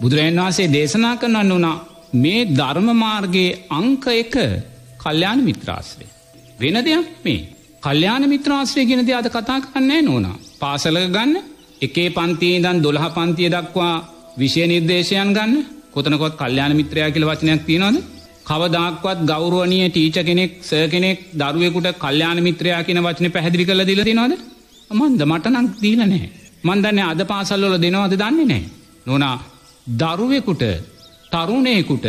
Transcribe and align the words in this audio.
බුදුරජන් 0.00 0.38
වහන්සේ 0.38 0.68
දේශනා 0.68 1.14
කරන්න 1.16 1.52
වනා 1.52 1.76
මේ 2.14 2.40
ධර්මමාර්ගයේ 2.50 3.58
අංක 3.70 4.04
එක 4.14 4.34
කල්්‍යයාන 4.98 5.40
මිත්‍රාශ්‍රය. 5.42 6.06
වෙන 6.60 6.76
දෙයක් 6.80 7.08
මේ 7.24 7.46
කල්්‍යයාන 7.82 8.24
මිත්‍රාශ්‍රය 8.26 8.82
ගෙනද 8.84 9.10
අද 9.12 9.28
කතා 9.28 9.58
කරන්නේ 9.62 10.02
නෝනා. 10.02 10.36
පාසල 10.58 10.96
ගන්න 11.06 11.34
එකේ 11.80 12.08
පන්තිී 12.10 12.62
දන් 12.64 12.78
දොළහ 12.80 13.06
පන්තිය 13.10 13.48
දක්වා 13.48 13.94
විෂය 14.36 14.62
නිර්දේශයන් 14.66 15.30
ගන්න. 15.30 15.52
කොතනකොත් 15.92 16.34
කල්්‍යයාන 16.36 16.72
මිත්‍රයා 16.74 17.10
කියල 17.10 17.24
වචනයක් 17.24 17.62
තියෙනවද? 17.62 17.98
කවදක්වත් 18.44 19.18
ගෞරුවනිය 19.24 19.86
ටීච 19.88 20.18
කෙනෙක් 20.22 20.52
ස 20.62 20.70
කෙනෙක් 20.88 21.18
දරුවෙකුට 21.34 21.88
කල්්‍යයාන 21.96 22.38
මිත්‍රයා 22.40 22.80
කියන 22.82 23.00
වචන 23.00 23.26
පැහැදිි 23.28 23.66
කල 23.66 23.82
දිල 23.84 24.02
තිනවද 24.02 24.34
මන්ද 24.90 25.20
මටනක් 25.24 25.68
දීල 25.76 26.00
නෑ. 26.02 26.26
මන්දන්න 26.64 26.98
අද 27.04 27.20
පාසල්ලොල 27.26 27.76
දෙනවද 27.76 28.14
දන්නේ 28.16 28.46
නෑ. 28.46 28.64
නොනා 29.06 29.38
දරුවෙකුට 29.88 30.62
තරුණයකුට 31.30 32.06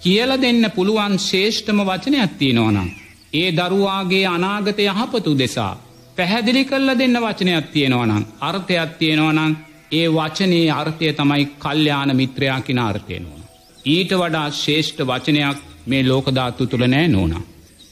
කියල 0.00 0.30
දෙන්න 0.38 0.70
පුළුවන් 0.70 1.18
ශේෂ්ඨම 1.20 1.80
වචනයක් 1.82 2.32
තියෙනවනම්. 2.34 2.88
ඒ 3.32 3.52
දරුවාගේ 3.52 4.26
අනාගත 4.26 4.78
යහපතු 4.80 5.32
දෙසා. 5.34 5.78
පැහැදිලි 6.16 6.64
කල්ල 6.64 6.90
දෙන්න 6.94 7.16
වචනයක් 7.18 7.66
තියෙනවනම් 7.68 8.24
අර්ථයක් 8.40 8.90
තියෙනවනං 8.98 9.56
ඒ 9.92 10.06
වචනයේ 10.10 10.70
අර්ථය 10.72 11.12
තමයි 11.12 11.44
කල්්‍යයාන 11.56 12.16
මිත්‍රයා 12.16 12.60
කින 12.60 12.78
අර්ථයනවා. 12.80 13.40
ඊට 13.86 14.12
වඩා 14.12 14.50
ශේෂ්ඨ 14.52 15.02
වචනයක් 15.02 15.58
මේ 15.86 16.02
ලෝකධාත්තු 16.04 16.66
තුළ 16.66 16.86
නෑ 16.86 17.08
නෝනා. 17.08 17.42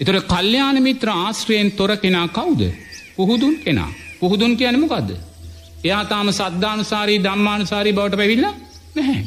එතොට 0.00 0.26
කල්්‍යයාන 0.26 0.82
මිත්‍ර 0.82 1.08
ආශ්‍රයෙන් 1.10 1.70
තොර 1.72 1.96
කෙනා 1.96 2.28
කවුද. 2.28 2.62
පුහුදුන් 3.16 3.54
කෙනා 3.56 3.92
පුහුදුන් 4.20 4.56
කියනමකක්ද. 4.56 5.10
එයා 5.84 6.04
තාම 6.04 6.28
සද්ධානුසාරී 6.30 7.20
දම්මානුසාරී 7.20 7.92
බවට 7.92 8.16
පැවිල්ල 8.16 8.46
නැහැ. 8.96 9.22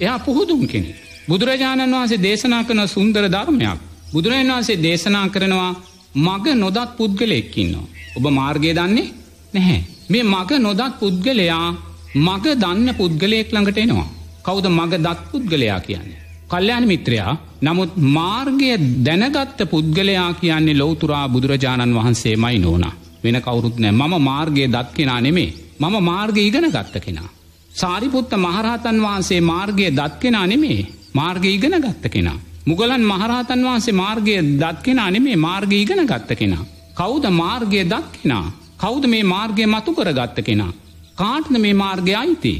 එයා 0.00 0.18
පුහුදුන් 0.18 0.66
කෙනෙ. 0.66 0.94
බුදුරජාණන් 1.28 1.94
වහන්සේ 1.94 2.22
දේශනා 2.22 2.62
කන 2.64 2.80
සුන්දර 2.88 3.24
ධර්මයක්. 3.28 3.80
බුදුරජන් 4.12 4.52
වහන්සේ 4.52 4.82
දේශනා 4.82 5.26
කරනවා 5.28 5.72
මග 6.16 6.46
නොදත් 6.54 6.96
පුද්ගලෙක්කින්නවා. 6.96 7.86
ඔබ 8.16 8.24
මාර්ගය 8.30 8.72
දන්නේ 8.72 9.12
නැහැ. 9.54 9.80
මේ 10.08 10.24
මග 10.24 10.50
නොදත් 10.58 10.98
පුද්ගලයා 11.00 11.68
මග 12.16 12.44
දන්න 12.56 12.88
පුද්ගලයෙක් 12.94 13.48
ළඟට 13.52 13.78
එනවා. 13.78 14.10
කෞද 14.42 14.66
මග 14.70 14.92
දත් 14.96 15.20
පුද්ගලයා 15.30 15.80
කියන්නේ. 15.80 16.20
කල්්‍යයාන 16.48 16.86
මිත්‍රයා 16.86 17.32
නමුත් 17.62 17.92
මාර්ගය 17.96 18.70
දැනගත්ත 19.00 19.60
පුද්ගලයා 19.70 20.30
කියන්නේ 20.34 20.78
ලොවතුරා 20.78 21.28
බුදුරජාණන් 21.28 21.96
වහන්සේ 21.96 22.36
මයි 22.36 22.58
නෝනා. 22.58 22.94
වෙන 23.24 23.36
කවුරුත් 23.40 23.76
නෑ 23.78 23.92
මම 23.92 24.14
මාර්ගය 24.22 24.68
දත් 24.68 24.88
කෙනා 24.94 25.20
නෙමේ 25.20 25.50
මම 25.80 25.94
මාර්ග 26.02 26.36
ඉගෙන 26.38 26.68
ගත්ත 26.70 26.94
කෙනා. 27.00 27.28
සාරිපුත්ත 27.74 28.32
මහරහතන් 28.38 28.98
වහන්සේ 29.00 29.40
මාර්ගය 29.42 29.86
දත් 29.90 30.12
කෙනා 30.20 30.46
නෙමේ 30.46 30.80
මාර්ග 31.12 31.44
ඉගෙන 31.46 31.76
ගත්ත 31.80 32.04
කෙනා. 32.08 32.38
මුගලන් 32.66 33.04
මහරහතන් 33.04 33.64
වහන්සේ 33.64 33.94
මාර්ගය 33.94 34.36
දත් 34.56 34.78
කෙනා 34.82 35.10
නෙමේ 35.10 35.36
මාර්ග 35.38 35.72
ඉගෙන 35.74 36.02
ගත්ත 36.04 36.30
කෙනා. 36.34 36.64
කෞද 36.94 37.24
මාර්ගය 37.32 37.82
දත් 37.84 38.12
කෙනා 38.14 38.46
කෞද 38.78 39.04
මේ 39.06 39.24
මාර්ගය 39.24 39.66
මතු 39.66 39.92
කර 39.92 40.10
ගත්ත 40.12 40.38
කෙනා. 40.42 40.72
කාටන 41.16 41.60
මේ 41.60 41.74
මාර්ගය 41.74 42.14
අයිති 42.14 42.54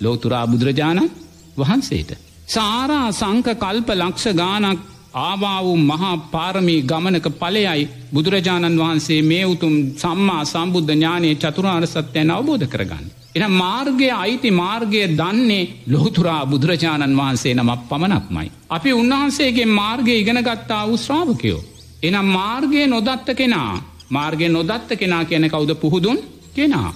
ලෝතුරා 0.00 0.46
බුදුරජාණන් 0.46 1.10
වහන්සේට. 1.58 2.10
සාරා 2.48 3.08
සංක 3.12 3.48
කල්ප 3.56 3.88
ලක්ෂ 3.92 4.26
ගානක් 4.34 4.80
ආවා 5.20 5.58
වූ 5.62 5.76
මහා 5.78 6.16
පාරමී 6.32 6.82
ගමනක 6.82 7.26
පලයයි 7.34 7.88
බුදුරජාණන් 8.12 8.78
වහන්සේ 8.78 9.22
මේ 9.22 9.44
උතුම් 9.44 9.74
සම්මා 9.96 10.42
සම්බුද්ධ 10.46 10.92
ඥානයේ 10.92 11.34
චතුරාර් 11.36 11.86
සත්‍යයන 11.86 12.30
අවබෝධ 12.30 12.68
කරගන්න. 12.68 13.19
එන 13.34 13.44
මාර්ගය 13.52 14.08
අයිති 14.12 14.50
මාර්ගය 14.52 15.02
දන්නේ 15.10 15.68
ලොහතුරා 15.86 16.42
බුදුරජාණන් 16.46 17.16
වහන්සේ 17.16 17.54
නමක් 17.54 17.80
පමණක්මයි. 17.88 18.48
අපි 18.68 18.90
උන්වහන්සේගේ 18.92 19.66
මාර්ගය 19.72 20.12
ඉගෙනගත්තා 20.14 20.82
වූ 20.88 20.98
ශ්‍රාවකයෝ. 20.98 21.60
එනම් 22.02 22.26
මාර්ගය 22.30 22.80
නොදත්ත 22.86 23.28
කෙනා 23.34 23.72
මාර්ගය 24.10 24.48
නොදත්ත 24.48 24.90
කෙනා 24.96 25.24
කියන 25.24 25.46
කවුද 25.48 25.72
පුහුදුන් 25.76 26.18
කෙනා. 26.54 26.90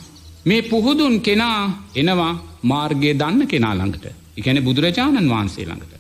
මේ 0.47 0.63
පුහුදුන් 0.65 1.15
කෙනා 1.21 1.61
එනවා 1.95 2.35
මාර්ගය 2.65 3.11
දන්න 3.15 3.47
කෙනා 3.47 3.75
ළඟට. 3.75 4.07
එකැන 4.37 4.65
බුදුරජාණන් 4.65 5.31
වහන්සේ 5.31 5.65
ළඟට. 5.65 5.93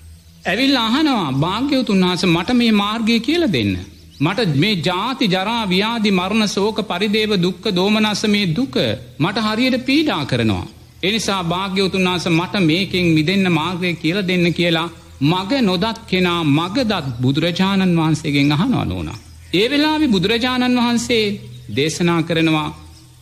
ඇවිල් 0.44 0.76
අහනවා 0.78 1.32
භාග්‍යවතුන් 1.34 2.04
වහස 2.04 2.24
මට 2.26 2.50
මේ 2.52 2.72
මාර්ගය 2.74 3.20
කියල 3.20 3.44
දෙන්න. 3.52 3.74
මට 4.16 4.56
මේ 4.56 4.74
ජාති 4.80 5.26
ජරා 5.26 5.62
ව්‍යාධි 5.66 6.10
මරණ 6.10 6.48
සෝක 6.48 6.76
පරිදේව 6.82 7.32
දුක්ක 7.36 7.64
දෝමනස්ස 7.70 8.22
මේ 8.26 8.46
දුක 8.48 8.74
මට 9.18 9.38
හරියට 9.38 9.76
පීඩා 9.84 10.24
කරනවා. 10.24 10.66
එනිසා 11.02 11.42
භාග්‍යවතුන් 11.44 12.06
වහස 12.06 12.26
මට 12.30 12.54
මේකින් 12.62 13.06
මිදන්න 13.08 13.46
මාර්ගය 13.50 13.94
කියල 13.94 14.18
දෙන්න 14.22 14.46
කියලා 14.52 14.88
මග 15.22 15.50
නොදත් 15.62 15.98
කෙනා 16.06 16.40
මගදත් 16.50 17.06
බුදුරජාණන් 17.20 17.96
වහන්සේගෙන් 17.96 18.52
අහනවා 18.52 18.84
නෝනා. 18.84 19.18
ඒ 19.52 19.66
වෙලාවි 19.70 20.06
බුදුරජාණන් 20.08 20.78
වහන්සේ 20.78 21.24
දේශනා 21.70 22.20
කරනවා 22.22 22.68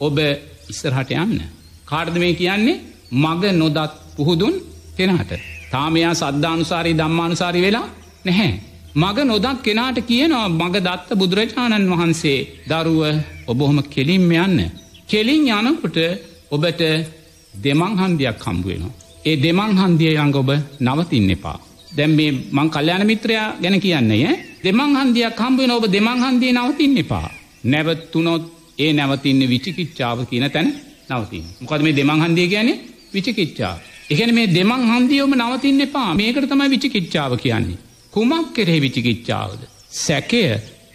ඔබ 0.01 0.17
ඉස්සරහට 0.69 1.11
යන්න. 1.15 1.41
කාර්ද 1.85 2.15
මේ 2.17 2.35
කියන්නේ 2.35 2.83
මග 3.13 3.43
නොදත් 3.53 3.93
පුහුදුන් 4.17 4.55
කෙනහට. 4.97 5.33
තාමයා 5.71 6.15
සද්ධානුසාරී 6.15 6.95
දම්මානුසාරි 6.95 7.61
වෙලා 7.61 7.89
නැහැ. 8.25 8.72
මග 8.95 9.19
නොදක් 9.25 9.63
කෙනාට 9.65 9.99
කියනවා 10.05 10.49
මග 10.51 10.75
දත්ත 10.79 11.09
බුදුරජාණන් 11.15 11.91
වහන්සේ 11.91 12.47
දරුව 12.69 13.01
ඔබොහොම 13.47 13.79
කෙලින්ම 13.85 14.31
යන්න. 14.35 14.71
කෙලින් 15.09 15.47
යනකොට 15.49 15.97
ඔබට 16.51 16.83
දෙමං 17.55 17.93
හන්දියක් 17.97 18.39
හම්බුවෙනවා. 18.39 18.93
ඒ 19.25 19.37
දෙමං 19.37 19.73
හන්දිය 19.75 20.13
යංග 20.15 20.35
ඔබ 20.35 20.51
නවතින්න 20.79 21.31
එපා. 21.31 21.59
දැම් 21.97 22.11
මේ 22.11 22.33
මං 22.51 22.69
කල්්‍යයාන 22.69 23.07
මිත්‍රයා 23.07 23.49
ගැන 23.63 23.81
කියන්නේ 23.81 24.33
දෙමං 24.63 24.93
හන්දියක් 24.95 25.41
හම්බුවෙන 25.41 25.71
ඔබ 25.71 25.85
දෙමං 25.87 26.21
හන්දිය 26.25 26.53
නවතින්න 26.53 26.99
එපා. 26.99 27.29
නැවත්තුනොත් 27.65 28.43
ඒ 28.79 28.93
නැවතින්න 28.93 29.41
විචිකිච්චාව 29.49 30.19
කියන 30.29 30.51
තැන 30.51 30.69
නවතින්. 31.11 31.45
මොකද 31.61 31.81
මේ 31.83 31.97
දෙමං 31.99 32.21
හන්දිය 32.21 32.47
කියන්නේ 32.47 32.81
විචිකිච්චා. 33.15 33.75
එකන 34.11 34.35
මේ 34.35 34.47
දෙමං 34.49 34.85
හන්දියෝම 34.91 35.33
නවතින්න 35.35 35.81
එපා 35.81 36.11
මේකට 36.15 36.47
තමයි 36.47 36.69
විචිකිච්චාව 36.69 37.35
කියන්නේ. 37.39 37.92
කුමක් 38.13 38.53
කෙරෙහි 38.55 38.81
විචිකිච්චාවද. 38.81 39.61
සැකය 39.91 40.43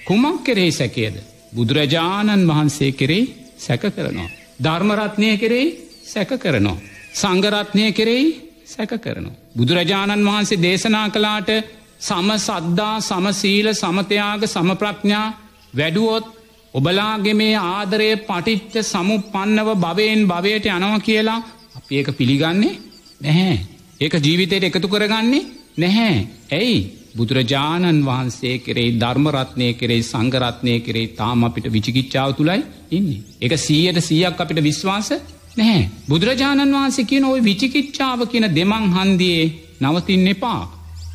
කුමක් 0.07 0.44
කෙරෙහි 0.44 0.72
සැකේද. 0.72 1.16
බුදුරජාණන් 1.53 2.47
වහන්සේ 2.47 2.91
කෙරෙහි 2.94 3.23
සැක 3.57 3.83
කරනවා. 3.88 4.29
ධර්මරත්නය 4.59 5.38
කෙරෙහි 5.38 5.67
සැක 6.06 6.31
කරනවා. 6.38 6.77
සංගරත්නය 7.13 7.85
කෙරෙහි 7.91 8.25
සැක 8.66 8.91
කරනවා. 8.97 9.38
බුදුරජාණන් 9.56 10.25
වහන්සේ 10.25 10.59
දේශනා 10.59 11.09
කලාට 11.09 11.50
සම 12.00 12.29
සද්දා 12.38 12.95
සමසීල 13.01 13.67
සමතයාග 13.73 14.41
සමප්‍රඥා 14.45 15.27
වැඩුවොත් 15.73 16.25
ඔබලාගේ 16.73 17.33
මේ 17.33 17.56
ආදරය 17.56 18.09
පටිච්ච 18.19 18.75
සමු 18.83 19.16
පන්නව 19.33 19.69
භවයෙන් 19.75 20.22
භවයට 20.27 20.66
යනව 20.67 20.94
කියලා 21.01 21.39
අපි 21.77 21.94
ඒක 21.95 22.09
පිළිගන්නේ 22.17 22.79
නැහැ. 23.22 23.57
ඒක 24.01 24.13
ජීවිතයට 24.16 24.63
එකතු 24.63 24.88
කරගන්නේ 24.88 25.47
නැහැ. 25.77 26.16
ඇයි 26.51 26.77
බුදුරජාණන් 27.17 28.01
වහන්සේ 28.01 28.55
කෙරේ 28.59 28.89
ධර්මරත්නය 28.95 29.67
කෙරේ 29.73 30.01
සංගරත්නය 30.03 30.75
කෙරේ 30.81 31.07
තාම 31.13 31.44
අපිට 31.44 31.67
විචිකිච්චාව 31.67 32.29
තුළයි 32.33 32.61
ඉන්නේ. 32.91 33.23
එක 33.41 33.53
සීයට 33.57 34.00
සීයක් 34.01 34.38
අපිට 34.38 34.61
විශ්වාස 34.61 35.09
නැහැ. 35.57 35.89
බුදුරජාණන් 36.09 36.75
වහන්සේ 36.75 37.06
කියන 37.06 37.25
ඔය 37.25 37.39
විචිකිච්චාව 37.41 38.19
කියන 38.27 38.47
දෙමං 38.51 38.85
හන්දියේ 38.95 39.51
නවතින්න 39.81 40.27
එපා. 40.27 40.61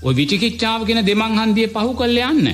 ඔය 0.02 0.14
විචිකිච්චාව 0.14 0.80
කියන 0.86 1.00
දෙමං 1.02 1.38
හන්දිය 1.38 1.68
පහු 1.68 1.90
කල්ල 1.94 2.18
යන්න. 2.24 2.48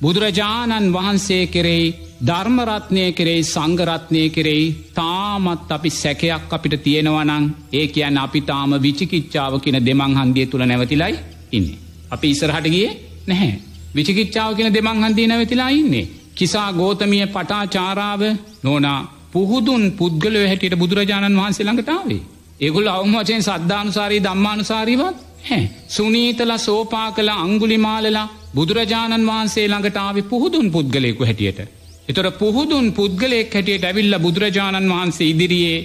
බුදුරජාණන් 0.00 0.92
වහන්සේ 0.92 1.44
කෙරෙයි 1.48 1.94
ධර්මරත්නය 2.20 3.04
කෙරෙයි 3.12 3.42
සංගරත්නය 3.44 4.22
කෙරෙයි 4.30 4.74
තාමත් 4.94 5.70
අපි 5.70 5.90
සැකයක් 5.92 6.52
අපිට 6.52 6.76
තියෙනවනං 6.82 7.44
ඒ 7.72 7.86
කියන්න 7.88 8.18
අපි 8.18 8.40
තාම 8.42 8.70
විචිකිච්චාව 8.80 9.60
කියන 9.60 9.78
දෙමං 9.80 10.12
හන්දිය 10.14 10.46
තුළ 10.46 10.64
නැවතිලයි 10.64 11.18
ඉන්නේ. 11.52 11.85
අපි 12.10 12.30
ඉසරහට 12.30 12.66
ගිය 12.66 12.86
නැහැ. 13.26 13.52
විචිකිච්චාව 13.94 14.50
කියන 14.54 14.70
දෙමං 14.70 15.04
හන්දිය 15.04 15.26
නැවතිලා 15.26 15.70
ඉන්නේ. 15.72 16.06
කිසා 16.34 16.70
ගෝතමිය 16.72 17.26
පටාචාරාව 17.28 18.22
නෝනා 18.62 19.00
පුහුදුන් 19.32 19.84
පුද්ගලය 19.92 20.40
හැටියට 20.42 20.76
බුදුරජාණන් 20.76 21.38
වහන්සේ 21.38 21.64
ළඟටාවේ. 21.64 22.22
ඒගුල් 22.60 22.88
අවමචයෙන් 22.88 23.42
සද්ධානුසාරී 23.42 24.20
දම්මානුසාරීවත් 24.20 25.16
හැ. 25.44 25.62
සුනීතල 25.88 26.52
සෝපා 26.58 27.08
කළ 27.12 27.30
අංගුලි 27.36 27.78
මාලලා 27.78 28.28
බුදුරජාණන් 28.54 29.26
වහන්සේ 29.26 29.66
ළඟටාව 29.66 30.16
පුහුදුන් 30.24 30.66
පුද්ගලයෙකු 30.70 31.22
හැටියට. 31.24 31.60
එතොට 32.08 32.38
පුහුදුන් 32.38 32.86
පුද්ගලයෙක් 32.92 33.54
හැටියට 33.54 33.84
ඇවිල්ල 33.84 34.16
බුදුරජාණන් 34.18 34.92
වහන්සේ 34.92 35.28
ඉදිරියේ 35.28 35.78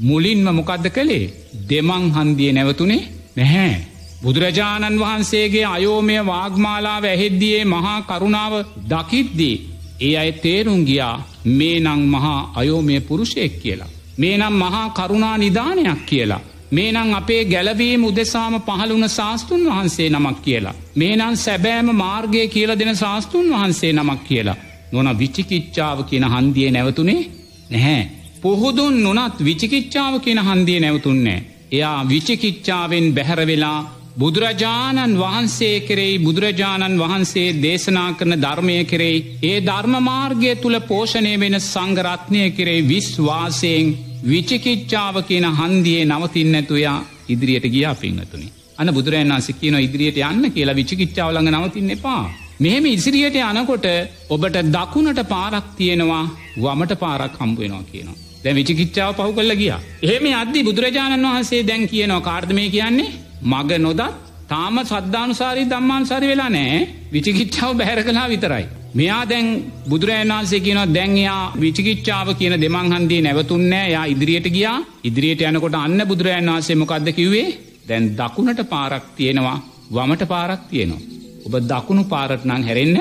මුලින්ම 0.00 0.48
මොකක්ද 0.50 0.86
කළේ 0.90 1.26
දෙමං 1.68 2.06
හන්දිය 2.12 2.50
නැවතුනේ 2.52 3.02
නැහැ. 3.36 3.76
බුදුරජාණන් 4.22 5.00
වහන්සේගේ 5.00 5.66
අයෝමය 5.66 6.16
වාග්මාලාව 6.22 7.04
ඇහෙද්දියේ 7.04 7.64
මහා 7.66 7.98
කරුණාව 8.02 8.54
දකිද්දී. 8.90 9.56
ඒ 10.00 10.14
අය 10.16 10.30
තේරුම් 10.34 10.80
ගියා 10.84 11.24
මේ 11.50 11.78
නං 11.80 12.02
මහා 12.06 12.40
අයෝමය 12.54 13.00
පුරුෂයෙක් 13.00 13.54
කියලා. 13.62 13.94
මේ 14.18 14.36
නම් 14.38 14.54
මහා 14.54 14.86
කරුණා 14.90 15.36
නිධානයක් 15.38 16.00
කියලා. 16.06 16.42
මේ 16.70 16.92
නං 16.92 17.14
අපේ 17.14 17.42
ගැලවීම 17.44 18.04
උදෙසාම 18.04 18.54
පහළුණ 18.60 19.08
ශාස්තුන් 19.08 19.62
වහන්සේ 19.66 20.08
නමක් 20.10 20.38
කියලා. 20.42 20.74
මේ 20.94 21.14
නං 21.16 21.36
සැබෑම 21.36 21.88
මාර්ගය 21.94 22.48
කියල 22.48 22.70
දෙන 22.78 22.96
ශාස්තුන් 22.96 23.46
වහන්සේ 23.50 23.92
නමක් 23.92 24.20
කියලා. 24.24 24.56
නොන 24.92 25.08
විචිකිච්චාව 25.18 25.98
කියන 26.04 26.24
හන්දිය 26.24 26.70
නැවතුනේ 26.70 27.22
නැහැ. 27.70 28.02
පුහුදුන් 28.42 28.96
නොනත් 29.02 29.36
විචිකිච්චාව 29.40 30.14
කියන 30.20 30.40
හන්දිය 30.40 30.80
නැවතුන්නේ. 30.80 31.44
එයා 31.72 32.08
විචිකිච්චාවෙන් 32.08 33.06
බැහැරවෙලා 33.14 33.95
බුදුරජාණන් 34.16 35.14
වහන්සේ 35.14 35.80
කෙරෙයි 35.80 36.18
බුදුරජාණන් 36.18 37.00
වහන්සේ 37.00 37.48
දේශනා 37.56 38.10
කරන 38.12 38.34
ධර්මය 38.36 38.76
කෙරෙයි 38.84 39.18
ඒ 39.42 39.58
ධර්මමාර්ගය 39.60 40.52
තුළ 40.56 40.78
පෝෂණය 40.82 41.32
වෙන 41.36 41.56
සංගරත්නය 41.62 42.44
කෙරෙයි 42.50 42.86
විශ්වාසයෙන් 42.86 43.90
විචිකිච්චාව 44.24 45.16
කියන 45.22 45.46
හන්දියේ 45.52 46.06
නවතින්නඇතුයා 46.06 46.98
ඉදිරියට 47.28 47.66
ගියා 47.66 47.94
පිංහතුනි. 47.96 48.48
අන 48.78 48.88
බුදුරන් 48.90 49.34
වන්සිකන 49.34 49.76
ඉදිරියට 49.78 50.22
යන්න 50.22 50.50
කියලා 50.50 50.74
විචිකිච්චාවලඟ 50.74 51.52
නවතින්න 51.52 51.90
එපා. 51.90 52.24
මෙහෙම 52.58 52.86
ඉසිරියට 52.86 53.38
යනකොට 53.42 53.86
ඔබට 54.30 54.58
දකුණට 54.70 55.22
පාරක් 55.26 55.68
තියෙනවා 55.76 56.24
වමට 56.56 56.98
පාරක් 56.98 57.36
හම්බුවෙනවා 57.36 57.84
කියනවා. 57.84 58.18
දැ 58.42 58.54
විචිකිච්චාව 58.54 59.14
පහු 59.14 59.30
කල්ල 59.34 59.54
ගිය. 59.54 59.70
එහෙම 60.02 60.26
අද්දි 60.34 60.64
බුදුරජාණන් 60.64 61.28
වහන්සේ 61.28 61.62
දැන් 61.64 61.84
කියනවා 61.86 62.20
කාර්දමය 62.22 62.68
කියන්නේ 62.70 63.25
මග 63.46 63.70
නොදත් 63.78 64.02
තාම 64.48 64.76
සද්ධානුසාරී 64.82 65.66
දම්මාන්සරි 65.66 66.26
වෙලා 66.26 66.50
නෑ 66.50 66.80
විචිකිච්චාව 67.12 67.72
බැහැර 67.74 68.00
කලා 68.02 68.26
විතරයි. 68.28 68.66
මෙයා 68.94 69.22
දැන් 69.24 69.46
බුදුරජන් 69.88 70.32
වන්සේ 70.32 70.60
කියන 70.60 70.80
දැන්යා 70.88 71.40
විචිකිච්චාව 71.60 72.28
කියන 72.34 72.54
දෙමංහන්දී 72.56 73.20
නැවතුන්නෑ 73.22 73.88
යා 73.90 74.06
ඉදිරියට 74.06 74.48
ගියා 74.48 74.78
ඉදිරියට 75.04 75.42
යනකොට 75.42 75.76
අන්න 75.76 76.00
බුදුරජන් 76.06 76.48
වන්සේ 76.48 76.76
මොකක්ද 76.76 77.08
කිව්වේ 77.12 77.48
දැන් 77.88 78.04
දකුණට 78.14 78.62
පාරක් 78.66 79.04
තියෙනවා 79.16 79.58
වමට 79.90 80.22
පාරක් 80.26 80.62
තියෙනවා. 80.70 81.02
ඔබ 81.46 81.54
දකුණු 81.64 82.04
පාරට 82.04 82.42
නං 82.44 82.62
හැරෙන්න 82.62 82.96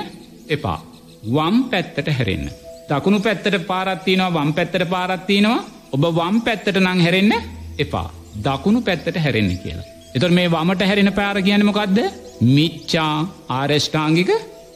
එපා. 0.50 0.80
වම් 1.28 1.58
පැත්තට 1.64 2.08
හැරෙන්න. 2.10 2.46
දකුණු 2.90 3.20
පැත්තට 3.20 3.58
පාරත්තිනවා 3.66 4.34
වම් 4.34 4.54
පැත්තට 4.54 4.86
පාරත්තිනවා 4.90 5.66
ඔබ 5.92 6.04
වම් 6.12 6.38
පැත්තට 6.42 6.78
නං 6.78 7.02
හැරෙන්න 7.02 7.34
එපා. 7.80 8.08
දකුණු 8.44 8.82
පැත්තට 8.82 9.18
හැරෙන්න 9.18 9.58
කියලා. 9.58 9.95
එතුර 10.16 10.32
මේ 10.32 10.50
වමට 10.50 10.88
හැරෙන 10.90 11.12
පාර 11.20 11.38
කියනමකක්ද 11.48 11.98
මිච්චා 12.50 13.14
ආරෙෂ්ඨාංගික 13.50 14.30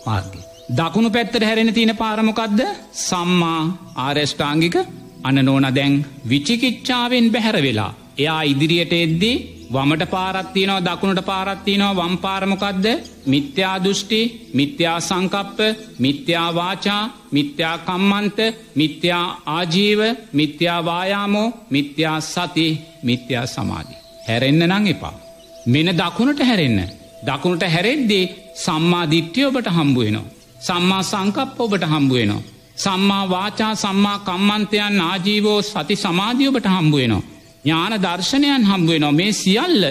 මාර්ගය. 0.05 0.39
දකුණු 0.71 1.09
පැත්තට 1.09 1.43
හැරෙන 1.43 1.73
තියෙන 1.73 1.93
පාරමොකක්ද 1.95 2.59
සම්මා 3.01 3.61
ආරෙෂ්ඨාංගික 3.97 4.75
අන 5.23 5.37
නෝන 5.45 5.67
දැන් 5.77 5.93
විචිකිච්චාවෙන් 6.29 7.31
බැහැර 7.33 7.57
වෙලා. 7.61 7.93
එයා 8.17 8.41
ඉදිරියට 8.43 8.93
එද්දී 8.95 9.37
වමට 9.73 10.09
පාරත්තියනවා 10.09 10.85
දකුණට 10.87 11.21
පාරත්තියනවා 11.25 11.97
වම් 11.99 12.15
පාරමොකක්ද 12.17 12.85
මිත්‍යා 13.25 13.75
දෘෂ්ටි 13.83 14.21
මිත්‍යා 14.53 14.97
සංකප්ප 14.99 15.59
මිත්‍යා 15.99 16.49
වාචා 16.55 17.03
මිත්‍යා 17.31 17.75
කම්මන්ත 17.87 18.39
මිත්‍යා 18.75 19.25
ආජීව 19.47 20.01
මිත්‍යා 20.33 20.79
වායාමෝ 20.85 21.47
මිත්‍යා 21.69 22.19
සති 22.23 22.67
මිත්‍යා 23.03 23.45
සමාධි. 23.47 23.95
හැරෙන්න්න 24.27 24.69
නං 24.69 24.87
එපා. 24.87 25.28
මෙන 25.65 25.87
දකුණට 25.93 26.41
හැරෙන්න. 26.41 26.79
දකුණට 27.23 27.63
හැරෙද්දී 27.65 28.29
සම්මා 28.55 29.05
දිට්්‍යය 29.05 29.45
ඔබට 29.45 29.67
හම්බුවනවා. 29.69 30.25
සම්මා 30.59 31.03
සංකප්ප 31.03 31.59
ඔබට 31.59 31.83
හම්බුවනවා. 31.85 32.41
සම්මා 32.75 33.29
වාචා 33.29 33.73
සම්මා 33.75 34.19
කම්මන්තයන් 34.19 35.01
ආජීවෝ 35.01 35.61
සති 35.63 35.95
සමාධියඔබට 35.97 36.67
හම්බුවනවා. 36.67 37.23
ඥාන 37.65 37.95
දර්ශනයන් 37.97 38.63
හම්බුවනවා 38.63 39.11
මේ 39.11 39.31
සියල්ල 39.33 39.83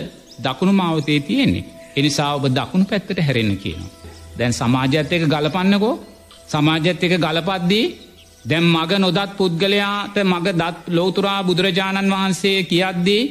දකුණු 0.45 0.73
මාවතේ 0.73 1.21
තියෙන්නේ. 1.21 1.65
එනිසා 1.97 2.35
ඔබ 2.35 2.45
දකුණු 2.49 2.85
පැත්තට 2.85 3.21
හැරෙන්න 3.21 3.57
කියනවා. 3.57 3.93
දැන් 4.39 4.53
සමාජත් 4.53 5.13
එක 5.13 5.25
ගලපන්නකෝ 5.25 5.95
සමාජත් 6.49 7.03
එක 7.05 7.15
ගලපද්දී 7.17 7.87
දැම් 8.45 8.65
මග 8.75 8.93
නොදත් 8.99 9.31
පුද්ගලයාට 9.37 10.17
මග 10.25 10.47
දත් 10.53 10.77
ලෝතුරා 10.89 11.41
බුදුරජාණන් 11.43 12.13
වහන්සේ 12.15 12.59
කියද්දී 12.63 13.23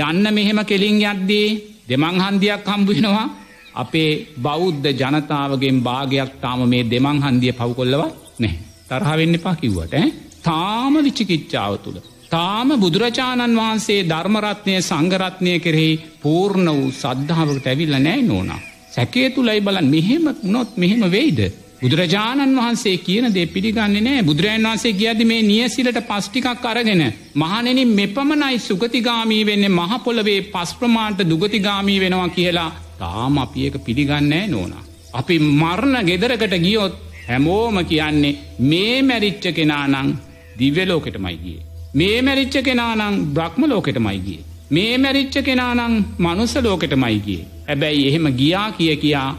යන්න 0.00 0.24
මෙහෙම 0.30 0.60
කෙලින් 0.64 0.98
යද්දී 1.02 1.48
දෙමංහන්දියක් 1.92 2.66
හම්බුවෙනවා 2.66 3.28
අපේ 3.76 4.10
බෞද්ධ 4.38 4.88
ජනතාවගෙන් 4.94 5.78
භාගයක් 5.82 6.32
තාම 6.40 6.60
මේ 6.66 6.84
දෙමංහන්දිය 6.86 7.52
පව්කොල්ලව 7.52 8.02
නෑ 8.38 8.54
තරහවෙන්න 8.90 9.34
එපා 9.34 9.56
කිව්වට 9.56 9.96
තාම 10.42 10.94
විචිකිච්චාව 10.98 11.74
තුළ. 11.78 11.98
තාම 12.30 12.68
බුදුරජාණන් 12.74 13.56
වහන්සේ 13.56 14.00
ධර්මරත්නය 14.04 14.74
සංගරත්නය 14.80 15.54
කෙරෙහි 15.58 15.90
පූර්ණ 16.20 16.68
වූ 16.70 16.90
සද්ධාවකට 16.92 17.66
ඇවිල්ල 17.66 17.96
නෑ 17.98 18.22
නෝනා. 18.22 18.60
සැකේ 18.90 19.28
තුළයි 19.30 19.60
බලන් 19.60 19.86
මෙහෙම 19.86 20.24
නොත් 20.44 20.70
මෙහෙම 20.76 21.02
වෙයිද. 21.10 21.40
බුදුරජාණන් 21.82 22.58
වහන්සේ 22.58 22.96
කියන 22.98 23.26
දේ 23.36 23.46
පිළිගන්නේ 23.46 24.02
නෑ 24.06 24.22
බුදුරජන් 24.22 24.66
වහන්සේ 24.66 24.92
කියද 24.92 25.20
මේ 25.30 25.42
නියසිලට 25.42 25.98
පස්්ටිකක් 26.10 26.66
අරගෙන. 26.70 27.02
මහනෙනින් 27.34 27.90
මෙපමණයි 27.98 28.58
සුගතිගාමී 28.60 29.42
වෙන්නේ 29.48 29.76
මහපොළවේ 29.78 30.40
පස්ප්‍රමාන්ට 30.52 31.20
දුගතිගාමී 31.30 31.98
වෙනවා 32.00 32.28
කියලා 32.28 32.70
තාම 33.00 33.38
අපි 33.44 33.66
එක 33.68 33.76
පිළිගන්නෑ 33.86 34.46
නෝනා. 34.48 34.84
අපි 35.12 35.36
මරණ 35.38 36.06
ගෙදරකට 36.08 36.56
ගියොත් 36.66 36.94
හැමෝම 37.28 37.76
කියන්නේ 37.84 38.38
මේ 38.70 38.96
මැරිච්ච 39.02 39.44
කෙනානං 39.58 40.16
දිව්‍යලෝකෙට 40.58 41.18
මයිගිය. 41.18 41.60
මේ 41.94 42.18
මැරිච්ච 42.22 42.56
කෙනානං 42.66 43.22
බ්‍රහ්ම 43.36 43.62
ලෝකෙට 43.66 43.98
මයිගිය. 43.98 44.40
මේ 44.70 44.92
මැරිච්ච 44.98 45.36
කෙනානං 45.48 46.04
මනුස්ස 46.18 46.54
ලෝකෙට 46.66 46.94
මයිගිය. 46.96 47.40
හැබැයි 47.68 48.08
එහෙම 48.08 48.26
ගියා 48.40 48.68
කිය 48.72 48.94
කියා 48.96 49.30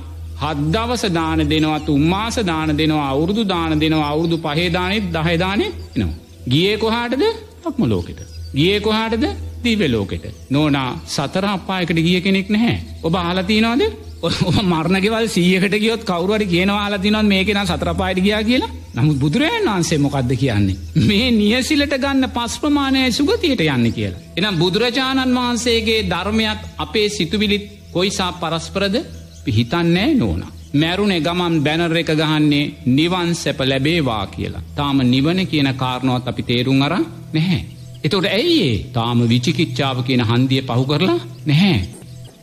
හද්දවස 0.44 1.04
දාන 1.12 1.42
දෙනවා 1.46 1.80
තුම්මාස 1.82 2.38
දාන 2.44 2.78
දෙනවා 2.78 3.08
අවුරුදු 3.10 3.44
දාන 3.46 3.80
දෙනවා 3.80 4.10
අවුරුදු 4.10 4.38
පහේදානෙත් 4.38 5.10
දහදානෙ 5.12 5.68
නවා. 5.98 6.14
ගියේ 6.50 6.78
කොහාටද 6.78 7.24
පක්ම 7.64 7.84
ලෝකෙට. 7.86 8.22
ගියේ 8.54 8.80
කොහාටද 8.80 9.26
දීව 9.64 9.84
ලෝකෙට. 9.88 10.26
නෝනා 10.50 10.90
සතර 11.08 11.46
අපායකට 11.48 12.00
ගිය 12.00 12.20
කෙනෙක් 12.22 12.50
නැහැ. 12.50 12.78
ඔබ 13.04 13.16
ආලතිනවාද 13.18 13.84
ඔ 14.22 14.30
මරණගෙවල් 14.64 15.28
සීයකට 15.28 15.76
ගියොත් 15.78 16.04
කවරුවට 16.04 16.48
කියනවාලා 16.48 17.00
තිනොත් 17.00 17.26
මේකෙන 17.26 17.60
සතරපායට 17.66 18.22
ගියා 18.22 18.44
කියලා 18.44 18.72
නමුත් 18.96 19.18
බුදුරජන් 19.18 19.66
වහන්සේ 19.66 19.98
මොකක්ද 20.00 20.32
කියන්නේ. 20.36 20.78
මේ 21.02 21.32
නියසිලට 21.34 21.96
ගන්න 21.98 22.30
පස් 22.30 22.60
ප්‍රමාණය 22.60 23.12
සුගතියට 23.12 23.64
යන්න 23.66 23.90
කියලා. 23.92 24.22
එනම් 24.38 24.60
බුදුරජාණන් 24.60 25.36
වහන්සේගේ 25.36 26.06
ධර්මයත් 26.06 26.62
අපේ 26.78 27.10
සිතුවිලිත් 27.10 27.66
කොයිසා 27.92 28.32
පරස්පරද 28.34 28.96
පිහිතන්නෑ 29.46 30.14
නෝන. 30.16 30.44
මැරුණේ 30.74 31.22
ගමන් 31.22 31.56
බැනර 31.64 31.98
එක 31.98 32.12
ගහන්නේ 32.22 32.72
නිවන් 32.88 33.36
සැප 33.36 33.60
ලැබේවා 33.62 34.26
කියලා. 34.28 34.64
තාම 34.76 34.98
නිවන 35.06 35.40
කියන 35.48 35.70
කාරණොත් 35.76 36.28
අපි 36.28 36.44
තේරුම් 36.44 36.82
අර 36.82 36.94
නැහැ. 37.34 37.62
එතොට 38.04 38.26
ඇයිඒ 38.30 38.86
තාම 38.94 39.20
විචිකිච්චාව 39.30 39.98
කියන 40.04 40.24
හන්දිය 40.32 40.62
පහු 40.62 40.86
කරලා 40.86 41.20
නැහැ. 41.46 41.78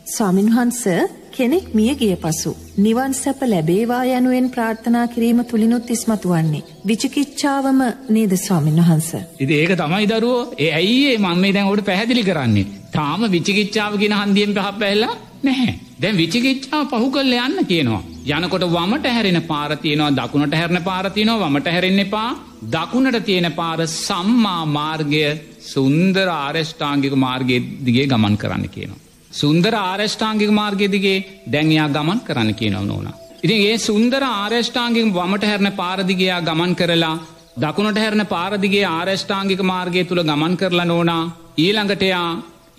ස්වාමින්වහන්ස 0.07 0.85
කෙනෙක් 1.33 1.66
මිය 1.75 1.92
ගිය 1.95 2.14
පසු 2.16 2.52
නිවන් 2.76 3.12
සැප 3.14 3.42
ලැබේවා 3.42 4.04
යනුවෙන් 4.11 4.49
ප්‍රාර්ථනා 4.54 5.07
කිරීම 5.09 5.45
තුළිනුත් 5.45 5.90
ඉස්මතු 5.90 6.28
වන්නේ. 6.28 6.64
විචිකිච්ඡාවම 6.87 7.80
නේද 8.09 8.33
ස්වාමින් 8.37 8.80
වහන්ස. 8.80 9.11
ඉති 9.40 9.54
ඒක 9.54 9.73
තමයි 9.76 10.07
දරුවෝ 10.09 10.49
ඒ 10.59 10.73
ඇයිඒ 10.73 11.19
මංමේ 11.19 11.54
දැන් 11.54 11.71
ඔට 11.73 11.85
පැහැදිලි 11.85 12.25
කරන්නේ. 12.25 12.66
තාම 12.92 13.21
විචිකිච්ඡාව 13.35 13.92
ගෙන 13.99 14.19
හන්දියෙන් 14.21 14.54
පහ 14.57 14.69
පැල්ලා 14.80 15.14
නැහැ. 15.42 15.75
දැන් 16.02 16.16
විචිකිච්ඡාව 16.16 16.85
පහු 16.92 17.09
කල්ල 17.14 17.35
යන්න 17.38 17.59
කියනවා. 17.64 18.02
යනකොට 18.37 18.64
වමට 18.75 19.12
හැරෙන 19.16 19.40
පාරතියනවා 19.45 20.11
දකුණට 20.19 20.54
හැරණ 20.54 20.80
පාරතියනවා 20.83 21.42
වමට 21.42 21.75
හැරෙන්න 21.75 22.02
එපා 22.04 22.28
දකුණට 22.75 23.19
තියෙන 23.25 23.49
පාර 23.52 23.80
සම්මා 23.87 24.62
මාර්ගය 24.69 25.25
සුන්දර 25.64 26.28
ආරෙෂ්ඨාංගික 26.35 27.14
මාර්ගය 27.16 27.57
දිගේ 27.87 28.07
ගමන් 28.07 28.37
කරන්න 28.37 28.69
කියනවා. 28.69 29.00
සුන්දර 29.33 29.75
ආරෂ්ඨාංගික 29.80 30.52
මාර්ගයදිගේ 30.52 31.19
දැන්යා 31.47 31.88
ගමන් 31.88 32.21
කරන්න 32.21 32.54
කියනව 32.54 32.80
නෝන. 32.83 33.09
ඉතින් 33.45 33.61
ඒ 33.62 33.76
සුන්දර 33.80 34.23
ආරෂ්ඨාංගික 34.25 35.12
වමට 35.14 35.50
හැරණ 35.50 35.73
පාරදිගයා 35.73 36.40
ගමන් 36.40 36.73
කරලා 36.75 37.16
දකුණට 37.57 38.00
හැරණ 38.04 38.25
පාරදිගේ 38.26 38.87
ආරෂ්ඨාංගික 38.88 39.62
මාර්ගය 39.64 40.04
තුළ 40.04 40.23
ගමන් 40.23 40.57
කරලා 40.57 40.85
නෝනා 40.85 41.23
ඊළඟටයා 41.59 42.28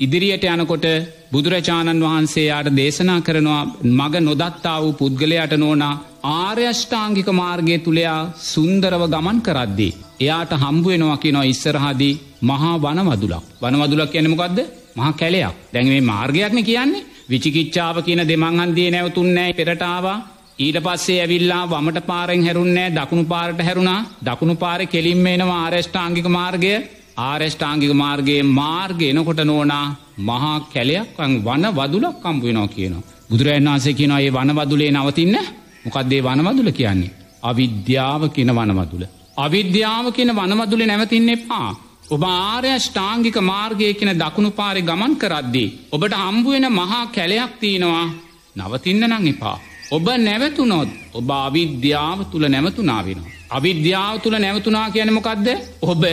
ඉදිරියට 0.01 0.45
යනකොට 0.45 0.85
බුදුරජාණන් 1.31 2.03
වහන්සේයාට 2.03 2.69
දේශනා 2.75 3.19
කරනවා 3.21 3.63
මග 3.89 4.13
නොදත්තා 4.19 4.77
වූ 4.81 4.93
පුද්ගලයට 4.93 5.53
නෝනා 5.55 5.99
ආර්යෂ්ඨාංගික 6.35 7.29
මාර්ගය 7.33 7.77
තුළයා 7.79 8.19
සුන්දරව 8.43 9.03
ගමන් 9.07 9.39
කරද්දී. 9.41 9.97
එයාට 10.19 10.53
හම්බුවෙනවා 10.55 11.17
කිනො 11.17 11.41
ඉස්සරහදී 11.43 12.19
මහා 12.41 12.73
වනවදුලක්. 12.77 13.43
වනවදුලක් 13.61 14.11
කියනමකක්ද 14.11 14.59
මහා 14.97 15.11
කැලයක්. 15.13 15.55
දැන් 15.73 15.87
මේ 15.87 16.01
මාර්ගයක්න 16.03 16.59
කියන්නේ 16.63 17.05
විචිකිච්චාව 17.29 17.97
කියන 18.03 18.21
දෙමංහන්දිය 18.23 18.89
නැවතුන්නෑ 18.89 19.53
පෙරටාවා 19.53 20.17
ඊට 20.59 20.77
පස්සේ 20.79 21.19
ඇවිල්ලා 21.19 21.63
වමට 21.65 22.01
පාරෙන් 22.03 22.45
හැරුන්නෑ 22.47 22.89
දකුණු 22.91 23.25
පාරට 23.25 23.61
හැරුණා. 23.61 23.99
දකුණු 24.21 24.55
පාර 24.55 24.81
කෙලින්ම 24.87 25.25
එනවා 25.27 25.61
ආරෂ්ඨාංගික 25.61 26.27
මාර්ගය. 26.29 26.73
ආරෂ්ඨාංගික 27.17 27.93
මාර්ගයේ 27.93 28.43
මාර්ග 28.43 29.01
එනකොට 29.01 29.41
නෝනා 29.41 29.85
මහා 30.19 30.57
කැලයක් 30.73 31.17
වන 31.17 31.65
වදුලක් 31.71 32.15
කම්පු 32.21 32.45
වෙනවා 32.47 32.67
කියනවා. 32.67 33.03
බුදුරජන් 33.29 33.67
වන්සේ 33.67 33.93
කියනවා 33.93 34.19
ඒ 34.19 34.31
වනවදුලේ 34.31 34.91
නවතින්න 34.91 35.37
මොකක්දේ 35.85 36.21
වනවදුල 36.21 36.71
කියන්නේ. 36.71 37.11
අවිද්‍යාව 37.43 38.21
කියන 38.29 38.51
වනවදුල. 38.51 39.03
අවිද්‍යාව 39.37 40.05
කියන 40.11 40.31
වනවදුල 40.31 40.81
නැවතින්න 40.85 41.29
එපා. 41.29 41.69
ඔබ 42.09 42.23
ආර්ය 42.23 42.71
ෂ්ඨාංගික 42.77 43.37
මාර්ගය 43.41 43.93
කියන 43.93 44.11
දකුණු 44.13 44.51
පාරි 44.51 44.81
ගමන් 44.81 45.13
කරද්දී. 45.15 45.69
ඔබට 45.91 46.13
හම්බුවෙන 46.15 46.67
මහා 46.71 47.03
කැලයක් 47.07 47.53
තියෙනවා 47.59 48.07
නවතින්න 48.55 49.03
නං 49.09 49.27
එපා. 49.27 49.57
ඔබ 49.91 50.07
නැවතුනොත් 50.19 50.89
ඔබ 51.13 51.29
අවිද්‍යාව 51.29 52.19
තුළ 52.31 52.45
නැවතුනා 52.47 53.01
වෙනවා. 53.05 53.31
අවිද්‍යාව 53.49 54.15
තුළ 54.23 54.37
නැවතුනා 54.37 54.87
කියනමොකක්ද 54.89 55.47
ඔබ 55.83 56.03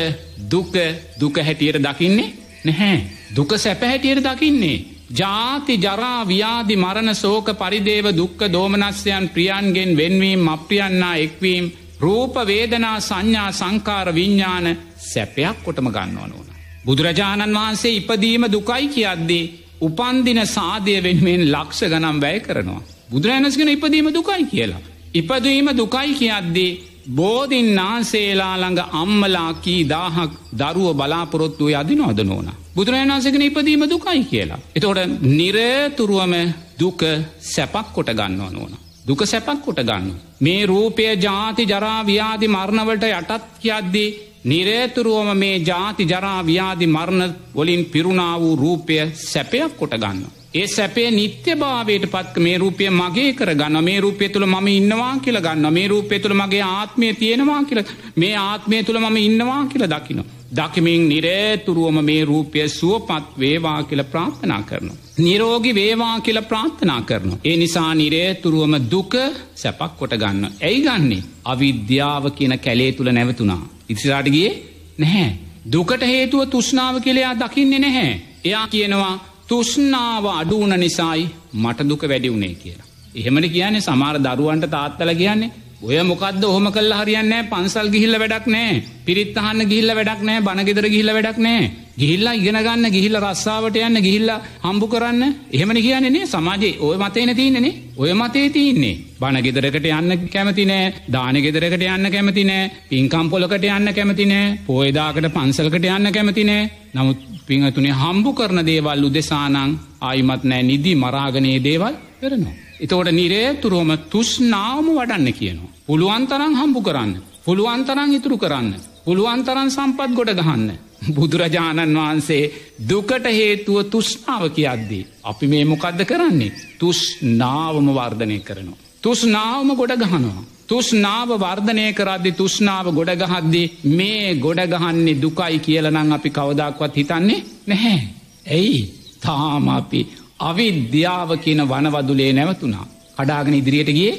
දුක 0.51 0.75
දුක 1.21 1.37
හැටියට 1.39 1.79
දකින්නේ 1.79 2.33
නැහැ. 2.65 2.99
දුක 3.37 3.51
සැප 3.57 3.83
හැටියට 3.83 4.25
දකින්නේ. 4.25 4.85
ජාති 5.11 5.75
ජරා 5.77 6.21
ව්‍යාධි 6.25 6.77
මරණ 6.77 7.15
සෝක 7.15 7.47
පරිදේව 7.55 8.07
දුක්ක 8.13 8.41
දෝමනස්යන් 8.53 9.29
ප්‍රියන්ගෙන් 9.29 9.97
වෙන්වීම් 9.97 10.49
අප්‍රියන්නා 10.49 11.15
එක්වීම් 11.19 11.73
රූප 12.01 12.35
වේදනා 12.47 12.99
සංඥා 13.01 13.53
සංකාර 13.53 14.15
විඤ්ඥාන 14.15 14.67
සැපයක් 15.05 15.57
කොටම 15.65 15.89
ගන්නවන 15.89 16.33
ඕන. 16.33 16.49
බුදුරජාණන් 16.85 17.57
වහන්සේ 17.57 17.97
ඉපදීම 17.97 18.45
දුකයි 18.53 18.87
කියද්දී 18.89 19.51
උපන්දින 19.81 20.47
සාධය 20.49 21.03
වෙනුවෙන් 21.03 21.43
ලක්ෂ 21.53 21.81
ගනම් 21.85 22.21
වැය 22.21 22.41
කරනවා. 22.41 22.98
බුදුරෑනස්ගෙන 23.09 23.69
ඉපදීම 23.69 24.09
දුකයි 24.11 24.45
කියලා. 24.45 24.81
ඉපදීම 25.15 25.69
දුකයි 25.73 26.15
කියද්දී 26.15 26.71
බෝධින් 27.11 27.69
නාසේලා 27.75 28.55
ළඟ 28.57 28.81
අම්මලා 28.95 29.51
කී 29.57 29.83
දාහක් 29.85 30.33
දරුව 30.53 30.91
බලාපොරොත්තුව 30.95 31.75
අදින 31.75 32.03
අද 32.03 32.21
නෝන. 32.23 32.49
බුදුරජාණන්සගෙන 32.75 33.43
ඉපදීම 33.43 33.85
දුකයි 33.85 34.25
කියලා. 34.25 34.61
එතෝට 34.77 35.01
නිරතුරුවම 35.31 36.35
දුක 36.79 37.01
සැපක් 37.45 37.87
කොට 37.95 38.11
ගන්නවා 38.11 38.51
නොන. 38.51 38.73
දුක 39.07 39.21
සැපක් 39.25 39.61
කොට 39.65 39.81
ගන්න. 39.81 40.15
මේ 40.41 40.67
රූපය 40.67 41.05
ජාති 41.19 41.65
ජරාව්‍යාදි 41.65 42.47
මරණවලට 42.49 43.05
යටත් 43.11 43.45
කියද්දී 43.63 44.09
නිරේතුරුවම 44.45 45.31
මේ 45.35 45.57
ජාති 45.61 46.05
ජරාව්‍යාදි 46.05 46.87
මරණ 46.89 47.35
වලින් 47.55 47.85
පිරුණා 47.87 48.35
වූ 48.39 48.57
රූපය 48.57 48.97
සැපයක් 49.25 49.73
කොට 49.77 49.95
ගන්න. 49.95 50.21
ඒ 50.55 50.67
සැපේ 50.67 51.11
නිත්‍ය 51.11 51.55
භාවයට 51.55 52.05
පත්ක 52.07 52.37
මේ 52.39 52.59
රූපය 52.59 52.85
මගේ 52.91 53.33
කර 53.33 53.51
ගන්න 53.55 53.85
මේ 53.85 54.01
රූපය 54.01 54.29
තුළ 54.29 54.47
ම 54.47 54.69
ඉන්නවා 54.69 55.15
කියල 55.19 55.39
ගන්න 55.41 55.73
මේ 55.73 55.89
රූපය 55.89 56.19
තුළ 56.19 56.35
මගේ 56.35 56.63
ආත්මය 56.69 57.09
තියෙනවා 57.15 57.63
කියල 57.65 57.81
මේ 58.17 58.35
ආත්මය 58.39 58.83
තුළ 58.83 58.99
මම 58.99 59.17
ඉන්නවා 59.19 59.63
කියල 59.67 59.85
දකිනවා. 59.87 60.25
දකිමින් 60.51 61.09
නිරේතුරුවම 61.09 61.99
මේ 62.03 62.25
රූපය 62.25 62.69
සුවපත් 62.71 63.27
වේවා 63.39 63.83
කියල 63.83 64.03
ප්‍රාථනා 64.05 64.63
කරනවා. 64.63 64.97
නිරෝගි 65.19 65.75
වේවා 65.75 66.17
කියල 66.21 66.41
ප්‍රාථනා 66.43 67.01
කරනු. 67.03 67.35
ඒ 67.45 67.57
නිසා 67.57 67.93
නිරේතුරුවම 67.95 68.75
දුක 68.91 69.15
සැපක් 69.55 69.93
කොට 69.99 70.15
ගන්න. 70.15 70.45
ඇයි 70.61 70.81
ගන්නේ. 70.81 71.23
අවිද්‍යාව 71.45 72.25
කියන 72.33 72.59
කැලේ 72.59 72.93
තුළ 72.93 73.13
නැවතුනා. 73.13 73.63
ඉතිරාටගේ 73.89 74.51
නැහැ. 74.99 75.31
දුකට 75.73 76.03
හේතුව 76.05 76.47
තුෂ්නාව 76.47 76.95
කෙළයා 77.01 77.35
දකින්නේ 77.37 77.79
නැහැ. 77.79 78.13
එයා 78.45 78.67
කියනවා 78.69 79.28
තුෂ්නාව 79.49 80.25
අඩුවන 80.33 80.75
නිසායි 80.79 81.25
මට 81.55 81.89
දුක 81.89 82.03
වැඩි 82.05 82.29
වුණේ 82.29 82.55
කියලා. 82.57 82.87
එහෙමට 83.15 83.49
කියන්නේ 83.49 83.81
සමාර 83.83 84.17
දරුවන්ට 84.19 84.71
තාත්තල 84.71 85.13
කියන්නේ 85.15 85.51
ඔය 85.81 85.99
මොකක්ද 86.03 86.43
ඔහොම 86.45 86.67
කල් 86.69 86.93
හරියන්න 86.93 87.35
පන්සල් 87.47 87.89
ගිහිල්ල 87.89 88.17
වැඩක් 88.17 88.47
නෑ 88.49 88.73
පිරිත් 89.05 89.37
අහන්න 89.39 89.63
ගිල්ල 89.65 89.91
වැඩක් 89.93 90.23
නෑ 90.23 90.43
බනගෙදර 90.43 90.87
ගිල්ල 90.89 91.11
වැඩක් 91.11 91.39
නෑ 91.39 91.65
ගිහිල්ලා 91.99 92.35
ඉගෙන 92.35 92.59
ගන්න 92.59 92.89
ගිහිල්ල 92.89 93.19
රස්සාාවට 93.19 93.79
යන්න 93.79 93.99
ගිහිල්ල 93.99 94.31
හම්බු 94.63 94.87
කරන්න 94.87 95.23
එහෙමනි 95.53 95.81
කියන්නේනේ 95.81 96.27
සමාජයේ 96.27 96.79
ඔය 96.81 96.97
මතේන 96.97 97.33
තියන්නේනේ 97.35 97.75
ඔය 97.97 98.13
මතේ 98.15 98.49
තියන්නේ 98.51 98.95
බනගෙදරකට 99.21 99.89
යන්න 99.91 100.29
කැමති 100.29 100.65
නෑ 100.65 100.93
දානගෙදරකට 101.09 101.87
යන්න 101.87 102.11
කැමති 102.11 102.45
නෑ 102.45 102.71
පින්කම්පොලකට 102.91 103.67
යන්න 103.71 103.95
කැමති 103.95 104.27
නෑ 104.27 104.57
පෝයදාකට 104.67 105.31
පන්සල්කට 105.31 105.89
යන්න 105.91 106.13
කැමති 106.13 106.45
නෑ 106.45 106.71
නමුත් 106.95 107.25
පිංහතුනේ 107.47 107.97
හම්බු 107.97 108.33
කරන 108.35 108.63
දේවල් 108.65 109.05
උදෙසානං 109.05 109.79
ආයිමත් 110.03 110.45
නෑ 110.45 110.63
නිදි 110.65 110.95
මරාගනයේ 110.97 111.63
දේවල් 111.63 111.95
කරනවා. 112.21 112.55
එතෝට 112.79 113.11
නිරේතුරුවම 113.13 113.91
තුෂ්නාවම 114.09 114.89
වඩන්න 114.93 115.33
කියනවා. 115.33 115.73
පුළුවන්තරං 115.87 116.55
හම්බු 116.55 116.81
කරන්න. 116.83 117.13
පුළුවන්තරං 117.45 118.13
ඉතුරු 118.15 118.37
කරන්න. 118.39 118.75
පුළුවන්තරන් 119.05 119.71
සම්පත් 119.71 120.11
ගොඩ 120.15 120.33
ගහන්න. 120.39 120.71
බුදුරජාණන් 121.07 121.97
වහන්සේ 121.97 122.43
දුකට 122.89 123.27
හේතුව 123.31 123.79
තුෂ්නාව 123.85 124.43
කියද්දී. 124.51 125.07
අපි 125.25 125.47
මේ 125.47 125.65
මොකක්ද 125.65 126.01
කරන්නේ. 126.05 126.53
තුෂ්නාවම 126.79 127.89
වර්ධනය 127.91 128.39
කරනවා. 128.41 128.79
තුෂ්නාවම 129.03 129.71
ගොඩ 129.77 129.95
ගහනවා. 129.95 130.45
තුෂ්නාව 130.69 131.31
වර්ධනය 131.37 131.85
කරද්දි 131.93 132.31
තුෂ්නාව 132.33 132.87
ගොඩගහද්දි 132.93 133.63
මේ 133.91 134.35
ගොඩගහන්නේ 134.37 135.21
දුකයි 135.23 135.59
කියලනං 135.59 136.13
අපි 136.13 136.31
කවදක්වත් 136.31 136.95
හිතන්නේ 136.97 137.45
නැහැ. 137.67 138.01
ඇයි 138.49 138.81
තාම 139.21 139.69
අපි 139.71 140.01
අවිද්‍යාව 140.41 141.31
කියන 141.37 141.61
වනවදුලේ 141.65 142.33
නැවතුනා. 142.33 142.87
කඩාගෙන 143.17 143.55
ඉදිරියට 143.55 143.91
ගිය 143.91 144.13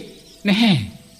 නැහැ. 0.46 0.78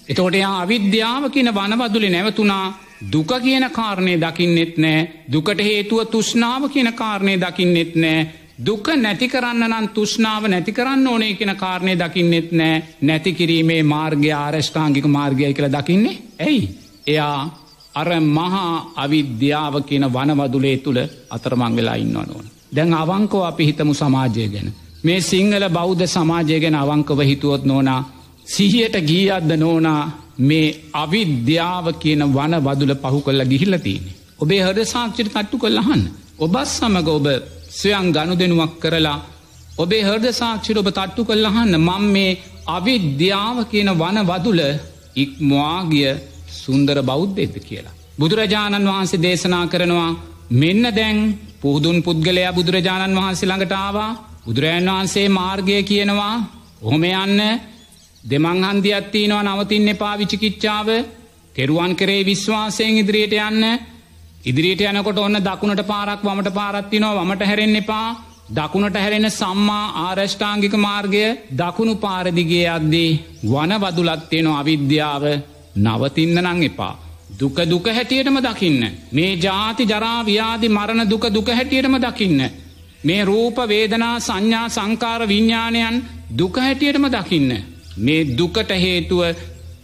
එතෝට 0.08 0.34
එයා 0.34 0.54
අවිද්‍යාව 0.60 1.24
කියන 1.30 1.50
වනවදුලේ 1.50 2.10
නැවතුනා 2.10 2.66
දුක 3.02 3.32
කියන 3.38 3.70
කාරණය 3.70 4.16
දකින්නෙත් 4.16 4.76
නෑ 4.76 5.24
දුකට 5.26 5.60
හේතුව 5.60 6.04
තුෂ්නාව 6.06 6.68
කියන 6.68 6.92
කාරණය 6.94 7.38
දකින්නෙත් 7.38 7.94
නෑ 7.96 8.28
දුක 8.58 8.88
නැති 8.94 9.28
කරන්න 9.28 9.64
නම් 9.66 9.88
තුෂ්නාව 9.90 10.44
නැති 10.46 10.72
කරන්න 10.72 11.06
ඕනේ 11.06 11.34
කියෙන 11.34 11.56
කාරණය 11.56 11.96
දකින්නෙත් 11.96 12.52
නෑ 12.52 12.82
නැති 13.00 13.32
කිරීමේ 13.32 13.82
මාර්ගය 13.84 14.32
ආරෂ්ඨාංගික 14.32 15.06
මාර්ගය 15.06 15.52
කළ 15.52 15.70
දකින්නේ 15.70 16.18
ඇයි. 16.38 16.68
එයා 17.06 17.40
අර 17.94 18.08
මහා 18.20 18.92
අවිද්‍යාව 18.96 19.82
කියන 19.82 20.04
වනවදුලේ 20.06 20.76
තුළ 20.78 21.00
අතරමං 21.30 21.76
වෙලා 21.76 21.94
ඉන්න 21.94 22.16
ඕන. 22.16 22.44
දැන් 22.76 22.94
අවංකෝ 22.94 23.44
අපි 23.44 23.66
හිතමු 23.66 23.94
සමාජය 23.94 24.48
ගැන. 24.48 24.72
මේ 25.02 25.20
සිංහල 25.22 25.68
බෞද්ධ 25.70 26.06
සමාජය 26.06 26.60
ගැන 26.60 26.74
අවංකව 26.74 27.20
හිතුවොත් 27.22 27.64
නෝනා 27.64 28.00
සිහියට 28.46 28.96
ගීයද්ද 29.00 29.50
නෝනා 29.56 30.02
මේ 30.40 30.76
අවිද්‍යාව 30.94 31.86
කියන 31.98 32.22
වන 32.28 32.54
වදුල 32.60 32.92
පහු 32.96 33.18
කොල්ල 33.20 33.42
ගිහිල්ලතින්නේ. 33.44 34.16
ඔබේ 34.38 34.62
හද 34.62 34.78
සාක්ෂිට 34.86 35.28
තට්ටු 35.28 35.56
කොල්ලහන්න. 35.58 36.02
ඔබත් 36.38 36.68
සමඟ 36.68 37.10
ඔබ 37.10 37.26
ස්වයන් 37.70 38.06
ගණු 38.10 38.34
දෙනුවක් 38.36 38.72
කරලා 38.82 39.18
ඔබේ 39.78 40.02
හර්ද 40.02 40.26
සාක්ෂිර 40.32 40.76
ඔබ 40.78 40.88
තට්ටු 40.88 41.22
කල්ලහන්න 41.24 41.74
මං 41.78 42.04
මේ 42.06 42.38
අවිද්‍යාව 42.68 43.56
කියන 43.70 43.90
වන 43.94 44.18
වදුල 44.24 44.60
ඉක්මවාගිය 45.16 46.10
සුන්දර 46.54 46.96
බෞද්ධෙද 47.02 47.54
කියලා. 47.60 47.96
බුදුරජාණන් 48.18 48.88
වහන්සේ 48.88 49.22
දේශනා 49.22 49.64
කරනවා 49.66 50.10
මෙන්න 50.52 50.84
දැන් 50.90 51.18
පුහදුන් 51.60 51.98
පුද්ගලයා 52.02 52.52
බුදුරජාණන් 52.52 53.18
වහන්සේ 53.18 53.48
ළඟටාවා 53.48 54.10
බුදුරජන් 54.44 54.88
වහන්සේ 54.88 55.26
මාර්ගය 55.30 55.76
කියනවා 55.82 56.34
ඔහොම 56.82 57.02
යන්න 57.04 57.40
දෙමංහන්දියත්තිනවා 58.24 59.42
නවතින්න 59.44 59.88
එපා 59.88 60.14
විචිකිච්චාව 60.16 60.88
තෙරුවන් 61.54 61.92
කරේ 61.96 62.24
විශ්වාසයෙන් 62.24 62.98
ඉදිරියට 62.98 63.34
යන්න 63.40 63.64
ඉදිරියට 64.44 64.82
යනකොට 64.82 65.18
ඔන්න 65.18 65.38
දකුණට 65.40 65.82
පාරක් 65.84 66.22
වමට 66.22 66.52
පාරත්තිනවා 66.52 67.14
වමට 67.16 67.46
හැරෙන් 67.46 67.76
එපා 67.76 68.08
දකුණට 68.50 68.96
හැරෙන 68.96 69.30
සම්මා 69.30 69.84
ආරෂ්ඨාංගික 70.00 70.74
මාර්ගය 70.78 71.24
දකුණු 71.52 71.94
පාරදිගේ 71.96 72.66
අද්දී 72.68 73.10
වන 73.44 73.72
වදුලත්තියනවා 73.78 74.60
අවිද්‍යාව 74.60 75.24
නවතින්න 75.76 76.40
නං 76.42 76.62
එපා. 76.62 76.94
දුක 77.32 77.56
දුක 77.64 77.86
හැටියටම 77.88 78.38
දකින්න. 78.40 78.82
මේ 79.12 79.36
ජාති 79.38 79.86
ජරාව්‍යාදි 79.86 80.68
මරණ 80.68 81.08
දුක 81.08 81.24
දුක 81.28 81.48
හැටියටම 81.48 81.96
දකින්න. 81.98 82.40
මේ 83.04 83.24
රූප 83.24 83.56
වේදනා 83.66 84.20
සංඥා 84.20 84.68
සංකාර 84.68 85.22
විඤ්ඥානයන් 85.24 86.02
දුක 86.30 86.56
හැටියටම 86.58 87.06
දකින්න. 87.08 87.79
මේ 88.00 88.28
දුකට 88.32 88.70
හේතුව 88.76 89.20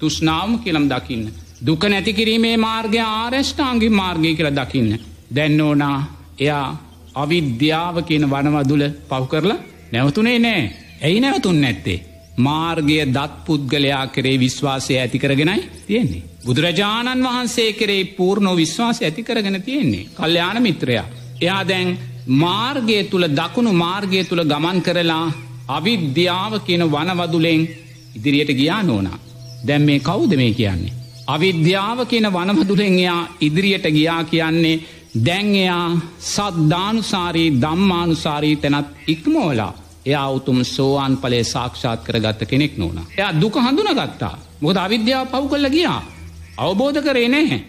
තුෂ්නාවම 0.00 0.58
කියලම් 0.58 0.88
දකින්න. 0.88 1.24
දුක 1.60 1.82
නැතිකිරීමේ 1.84 2.56
මාර්ගය 2.58 2.98
ආරෂ්ඨාංගි 3.00 3.88
මාර්ගය 3.90 4.34
කියල 4.34 4.50
දකින්න. 4.52 4.90
දැන්න 5.30 5.60
ඕනා 5.60 5.98
එයා 6.38 6.66
අවිද්‍යාව 7.14 7.96
කියන 8.04 8.24
වනවදුල 8.26 8.82
පව් 9.08 9.22
කරලා 9.28 9.62
නැවතුනේ 9.92 10.38
නෑ 10.38 10.62
ඇයි 11.02 11.20
නැවතුන් 11.20 11.60
නැත්තේ. 11.60 12.04
මාර්ගය 12.38 12.96
දත් 13.06 13.32
පුද්ගලයා 13.46 14.06
කරේ 14.08 14.38
විශ්වාසය 14.38 14.92
ඇති 14.94 15.18
කරගෙනයි 15.18 15.62
තියෙන්නේ. 15.86 16.22
බුදුරජාණන් 16.46 17.24
වහන්සේ 17.24 17.70
කරේ 17.72 18.04
පූර්ණෝ 18.16 18.56
විශ්වාස 18.56 19.00
ඇති 19.00 19.22
කරගෙන 19.22 19.62
තියෙන්නේ. 19.62 20.08
කල්්‍යයාන 20.14 20.62
මිත්‍රයා. 20.62 21.06
එයා 21.40 21.62
දැන් 21.64 21.98
මාර්ගය 22.26 22.98
තුළ 23.04 23.26
දකුණු 23.30 23.72
මාර්ගය 23.74 24.24
තුළ 24.24 24.44
ගමන් 24.44 24.78
කරලා 24.82 25.26
අවිද්‍යාව 25.68 26.52
කියන 26.66 26.82
වනවදුලෙන් 26.86 27.62
ඉදිරියට 28.16 28.52
ගියා 28.52 28.82
නෝනා. 28.82 29.18
දැම් 29.66 29.82
මේ 29.82 30.00
කවුද 30.00 30.36
මේ 30.36 30.52
කියන්නේ. 30.52 30.92
අවිද්‍යාව 31.26 31.98
කියන 32.06 32.32
වනමදුරෙන් 32.32 32.98
එයා 32.98 33.28
ඉදිරියට 33.40 33.86
ගියා 33.90 34.24
කියන්නේ 34.24 34.76
දැන් 35.26 35.54
එයා 35.54 35.88
සද්ධානුසාරී 36.26 37.50
දම්මානුසාරී 37.62 38.56
තැනත් 38.56 38.86
ඉක්මෝලා 39.06 39.72
එයා 40.06 40.28
උතුම් 40.30 40.64
සෝවාන් 40.64 41.16
පලේ 41.16 41.44
සාක්ෂාත් 41.44 42.04
කරගත්ත 42.04 42.46
කෙනෙක් 42.46 42.76
නොන. 42.78 43.00
එයා 43.18 43.40
දුක 43.40 43.56
හඳුන 43.56 43.90
ගත්තා. 43.92 44.38
මොද 44.60 44.76
අවිද්‍යාව 44.76 45.26
පව් 45.26 45.44
කල්ල 45.48 45.70
ගියා. 45.70 46.02
අවබෝධ 46.58 47.00
කරේ 47.02 47.28
නෑ. 47.28 47.64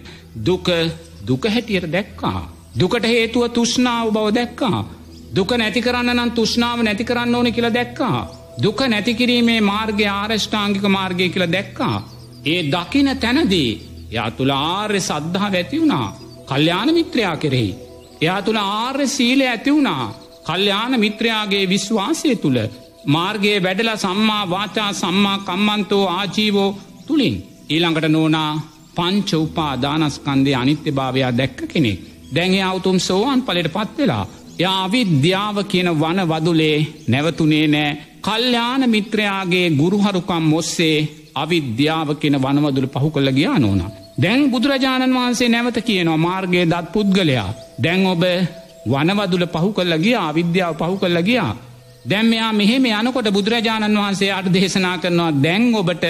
දුක 0.46 0.68
දුක 1.28 1.44
හැටියට 1.46 1.92
දැක්කා. 1.92 2.40
දුකට 2.80 3.06
හේතුව 3.06 3.50
තුෂ්නාව 3.50 4.12
බව 4.12 4.28
දැක්කා. 4.34 4.86
දුක 5.36 5.52
නැති 5.52 5.82
කරන්න 5.82 6.16
නම් 6.16 6.32
තුෂ්නාව 6.32 6.80
නැති 6.82 7.04
කරන්න 7.04 7.36
ඕන 7.36 7.54
කියලා 7.54 7.74
දැක්කා. 7.74 8.37
දුක 8.58 8.80
නැතිකිරීමේ 8.84 9.60
මාර්ගය 9.62 10.06
ආරෂ්ඨාංගික 10.12 10.86
මාර්ගය 10.90 11.30
කියලා 11.30 11.52
දැක්කා. 11.52 11.98
ඒ 12.46 12.62
දකින 12.74 13.10
තැනදී 13.18 13.70
යා 14.12 14.30
තුළ 14.32 14.52
ආර්ය 14.52 15.00
සද්ධහා 15.00 15.52
ඇති 15.52 15.82
වුණා. 15.82 16.08
කල්්‍යාන 16.48 16.90
මිත්‍රයා 16.94 17.36
කෙරෙහි. 17.38 17.76
එයා 18.22 18.42
තුළ 18.42 18.60
ආර්ය 18.60 19.08
සීලය 19.08 19.46
ඇති 19.48 19.72
වුණා. 19.72 20.14
කල්්‍යාන 20.46 21.00
මිත්‍රයාගේ 21.00 21.70
විශ්වාසය 21.70 22.36
තුළ 22.36 22.60
මාර්ගයේ 23.08 23.64
වැඩල 23.64 23.92
සම්මා 23.98 24.50
වාචා 24.50 24.92
සම්මා 24.94 25.38
කම්මන්තෝ 25.40 26.06
ආජීවෝ 26.10 26.76
තුළින්. 27.08 27.38
ඊළඟට 27.70 28.08
නෝනා 28.08 28.52
පංච 28.96 29.30
උපා 29.36 29.74
දානස්කන්දේ 29.82 30.56
අනිත්‍ය 30.56 30.92
භාවයා 30.92 31.38
දැක්ක 31.38 31.60
කෙනෙක්. 31.68 32.00
දැන්ගේ 32.36 32.64
අවුතුම් 32.64 33.00
සෝවාන් 33.00 33.42
පලට 33.42 33.74
පත්වෙලා. 33.76 34.26
යාවිද්‍යාව 34.60 35.58
කියන 35.64 35.90
වන 36.00 36.20
වදුලේ 36.32 36.78
නැවතුනේ 37.08 37.66
නෑ 37.68 37.98
කල්්‍යාන 38.28 38.84
මිත්‍රයාගේ 38.90 39.68
ගුරුහරුකම් 39.72 40.44
මොස්සේ 40.46 40.98
අවිද්‍යාව 41.36 42.10
කියන 42.22 42.36
වනවදුළ 42.38 42.88
පහු 42.94 43.10
කළ 43.10 43.30
ගියා 43.32 43.58
නෝනා. 43.58 43.92
දැන් 44.18 44.42
බුදුරජාණන් 44.52 45.16
වහන්සේ 45.16 45.50
නැවත 45.50 45.78
කියනවා 45.82 46.18
මාර්ගය 46.18 46.66
දත් 46.66 46.86
පුද්ගලයා. 46.94 47.50
දැන් 47.84 48.02
ඔබ 48.06 48.24
වනවදුල 48.86 49.46
පහු 49.48 49.70
කල්ල 49.72 49.94
ගියා 49.98 50.30
විද්‍යාව 50.34 50.74
පහු 50.76 50.96
කල්ල 50.98 51.20
ගියා. 51.22 51.52
දැම් 52.06 52.26
මෙයා 52.26 52.52
මෙහෙම 52.54 52.86
යනකොට 52.92 53.30
බුදුරජාණන් 53.30 53.98
වහන්සේ 53.98 54.32
අට 54.32 54.48
දේශනා 54.48 54.98
කරනවා 54.98 55.32
දැන් 55.44 55.64
ඔබට 55.74 56.04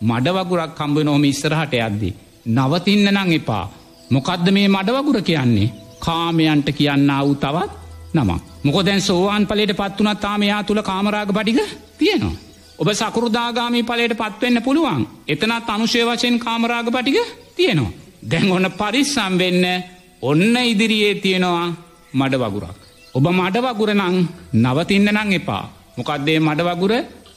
මඩවගුරක් 0.00 0.74
කම්බ 0.78 0.96
නෝම 1.02 1.24
ඉස්සරහට 1.24 1.74
යද්දි. 1.78 2.10
නවතින්න 2.48 3.06
නං 3.12 3.32
එපා. 3.32 3.64
මොකක්ද 4.10 4.46
මේ 4.50 4.68
මඩවගුර 4.68 5.18
කියන්නේ. 5.22 5.72
කාමයන්ට 6.00 6.68
කියන්න 6.72 7.10
වූ 7.18 7.34
තවත් 7.36 7.83
නමක්. 8.14 8.40
මොක 8.64 8.78
දැන් 8.82 9.00
සෝවාන් 9.00 9.46
පලට 9.46 9.76
පත්වනත් 9.76 10.20
තාම 10.20 10.42
යා 10.42 10.62
තුළ 10.62 10.82
කාමරාග 10.82 11.30
පටික 11.32 11.58
තියෙනවා. 11.98 12.36
ඔබ 12.78 12.88
සකරුදාගාමී 12.92 13.82
පලට 13.82 14.14
පත්වෙන්න 14.16 14.62
පුළුවන්. 14.62 15.02
එතනත් 15.28 15.68
අනුශය 15.68 16.00
වශයෙන් 16.02 16.38
කාමරාග 16.38 16.88
පටික 16.90 17.18
තියෙනවා. 17.56 17.92
දැන් 18.22 18.52
ඔන්න 18.52 18.66
පරිස්සම් 18.72 19.34
වෙන්න 19.38 19.64
ඔන්න 20.22 20.56
ඉදිරියේ 20.62 21.14
තියෙනවා 21.16 21.66
මඩ 22.12 22.34
වගුරක්. 22.36 22.78
ඔබ 23.14 23.26
මඩ 23.30 23.56
වගුරනං 23.58 24.16
නවතින්න 24.54 25.08
නං 25.12 25.32
එපා. 25.32 25.64
මොකක්දේ 25.96 26.38
මඩ 26.40 26.60
වගුර 26.62 26.92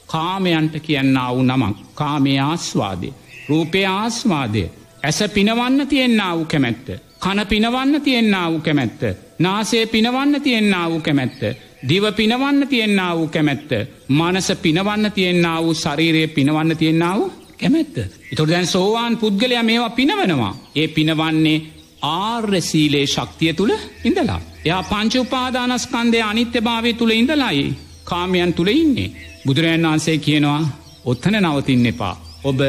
කාමයන්ට 0.07 0.75
කියන්න 0.79 1.17
වූ 1.27 1.43
නමක් 1.43 1.75
කාමය 1.95 2.39
ආස්වාදය. 2.39 3.09
රූපය 3.49 3.85
ආස්වාදය. 3.87 4.63
ඇස 5.03 5.19
පිනවන්න 5.33 5.87
තියෙන්න්න 5.87 6.21
වූ 6.29 6.45
කැමැත්ත. 6.45 6.87
කන 7.19 7.39
පිනවන්න 7.47 8.01
තියෙන්න්න 8.01 8.35
වූ 8.51 8.59
කැමැත්ත. 8.59 9.26
නාසේ 9.39 9.85
පිනවන්න 9.85 10.41
තියෙන්න්න 10.41 10.75
වූ 10.89 10.99
කැමැත්ත. 10.99 11.41
දිව 11.89 12.03
පිනවන්න 12.13 12.67
තියෙන්න්න 12.67 13.01
වූ 13.15 13.27
කැමැත්ත. 13.27 13.71
මනස 14.09 14.51
පිනවන්න 14.57 15.11
තියෙන්න්න 15.11 15.47
වූ 15.57 15.73
ශරීරය 15.75 16.27
පිනවන්න 16.29 16.77
තියෙන්න්න 16.77 17.15
වූ 17.15 17.31
කැමැත්ත. 17.57 17.97
එතොට 18.31 18.49
දැන් 18.49 18.67
සෝවාන් 18.67 19.17
පුද්ගලයා 19.17 19.63
මේවා 19.63 19.89
පිනවනවා. 19.91 20.53
ඒ 20.75 20.87
පිනවන්නේ 20.89 21.61
ආර්යසීලේ 22.03 23.05
ශක්තිය 23.07 23.53
තුළ 23.53 23.73
ඉඳලා. 24.03 24.41
එයා 24.65 24.83
පංචුපාදානස්කන්දය 24.83 26.21
අනිත්‍ය 26.21 26.61
භාවය 26.61 26.93
තුළ 26.93 27.11
ඉඳලායි 27.11 27.75
කාමයන් 28.03 28.53
තුළ 28.53 28.67
ඉන්නේ. 28.69 29.11
බුදුරජන් 29.45 29.83
වහන්සේ 29.83 30.17
කියනවා 30.17 30.61
ඔත්තන 31.05 31.35
නවතින්න 31.41 31.85
එපා. 31.85 32.15
ඔබ 32.43 32.59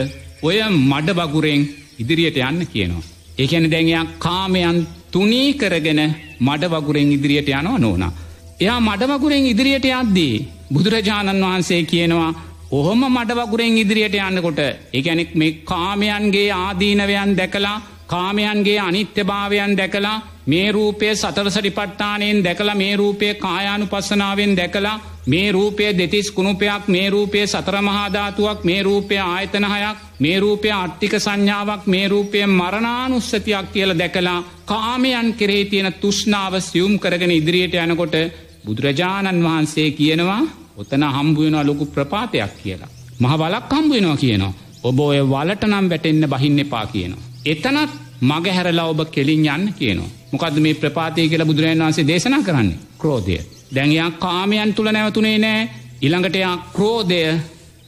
ඔය 0.43 0.59
මඩ 0.71 1.09
බගුරෙන් 1.15 1.63
ඉදිරියට 1.99 2.37
යන්න 2.39 2.67
කියනවා. 2.67 3.09
ඒකැන 3.39 3.71
දැන්යක් 3.71 4.09
කාමයන් 4.19 4.87
තුනී 5.13 5.51
කරගෙන 5.55 6.01
මඩ 6.41 6.65
වගුරෙන් 6.67 7.13
ඉදිරියට 7.13 7.49
යනවා 7.51 7.79
නෝනා. 7.79 8.13
එයා 8.61 8.81
මඩවගුරෙන් 8.81 9.47
ඉදිරියට 9.47 9.87
යද්දී. 9.93 10.35
බුදුරජාණන් 10.73 11.45
වහන්සේ 11.45 11.83
කියනවා 11.85 12.31
ඔහොම 12.71 13.03
මඩවගුරෙන් 13.09 13.79
ඉදිරියට 13.79 14.17
යන්නකොට 14.21 14.61
එකැනෙක් 14.93 15.31
මේ 15.35 15.53
කාමයන්ගේ 15.65 16.49
ආදීනවයන් 16.55 17.33
දැකලා 17.37 17.77
කාමයන්ගේ 18.09 18.79
අනිත්‍යභාවයන් 18.81 19.77
දැකලා 19.77 20.17
මේ 20.47 20.73
රූපය 20.73 21.07
සතරසටි 21.15 21.71
පට්ටානයෙන් 21.71 22.45
දැකලා 22.45 22.75
මේ 22.75 22.97
රූපය 22.97 23.35
කායානු 23.37 23.87
පස්සනාවෙන් 23.87 24.53
දැකලා 24.57 25.01
මේ 25.27 25.53
රූපය 25.53 25.85
දෙතිස් 25.93 26.31
කුණුපයක් 26.31 26.89
මේ 26.89 27.11
රූපය 27.11 27.47
සතරමහාධාතුවක් 27.47 28.65
මේ 28.65 28.83
රූපය 28.83 29.17
ආයතනහයක් 29.21 29.99
මේ 30.19 30.41
රූපය 30.41 30.71
අට්ටික 30.73 31.15
සංඥාවක් 31.17 31.83
මේ 31.87 32.07
රූපය 32.09 32.47
මරණානුස්සතියක් 32.49 33.67
කියල 33.73 33.93
දැකලා 33.95 34.39
කාමයන් 34.65 35.29
කෙරේ 35.35 35.65
තියෙන 35.65 35.93
තුෂ්නාව 35.95 36.55
සියුම් 36.61 36.95
කරගෙන 36.99 37.31
ඉදිරියට 37.31 37.75
යනකොට 37.77 38.17
බුදුරජාණන් 38.65 39.45
වහන්සේ 39.45 39.91
කියනවා 39.93 40.43
ඔතන 40.77 41.05
හම්බුවෙනවා 41.07 41.67
ලොකු 41.67 41.85
ප්‍රපාතයක් 41.89 42.53
කියලා. 42.63 42.91
මහ 43.21 43.33
බලක් 43.37 43.73
හම්බුවෙනවා 43.73 44.17
කියනවා. 44.17 44.53
ඔබ 44.83 44.99
ඔය 45.01 45.21
වලට 45.27 45.63
නම් 45.67 45.87
වැටෙන්න 45.91 46.29
බහින්න 46.29 46.59
එපා 46.59 46.87
කියනවා. 46.87 47.28
එතනත් 47.49 47.91
මගහැරලා 48.23 48.89
ඔබ 48.93 49.01
කෙලින් 49.11 49.45
යන්න 49.47 49.65
කියනවා. 49.73 50.11
මොකද 50.33 50.57
මේ 50.65 50.75
ප්‍රපාතය 50.75 51.29
කියලා 51.29 51.49
බුදුරජන් 51.51 51.83
වන්සේ 51.83 52.07
දේශනා 52.07 52.43
කරන්නේ 52.43 52.79
ක්‍රෝධය. 52.99 53.39
දැන්යා 53.75 54.11
කාමයන් 54.23 54.75
තුළ 54.75 54.91
නැවතුනේ 54.93 55.39
නෑ 55.39 55.69
ඉළඟටයා 56.03 56.55
ක්‍රෝධය 56.75 57.23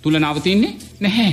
තුළ 0.02 0.16
නවතින්නේ 0.18 0.76
නැහැ. 1.00 1.32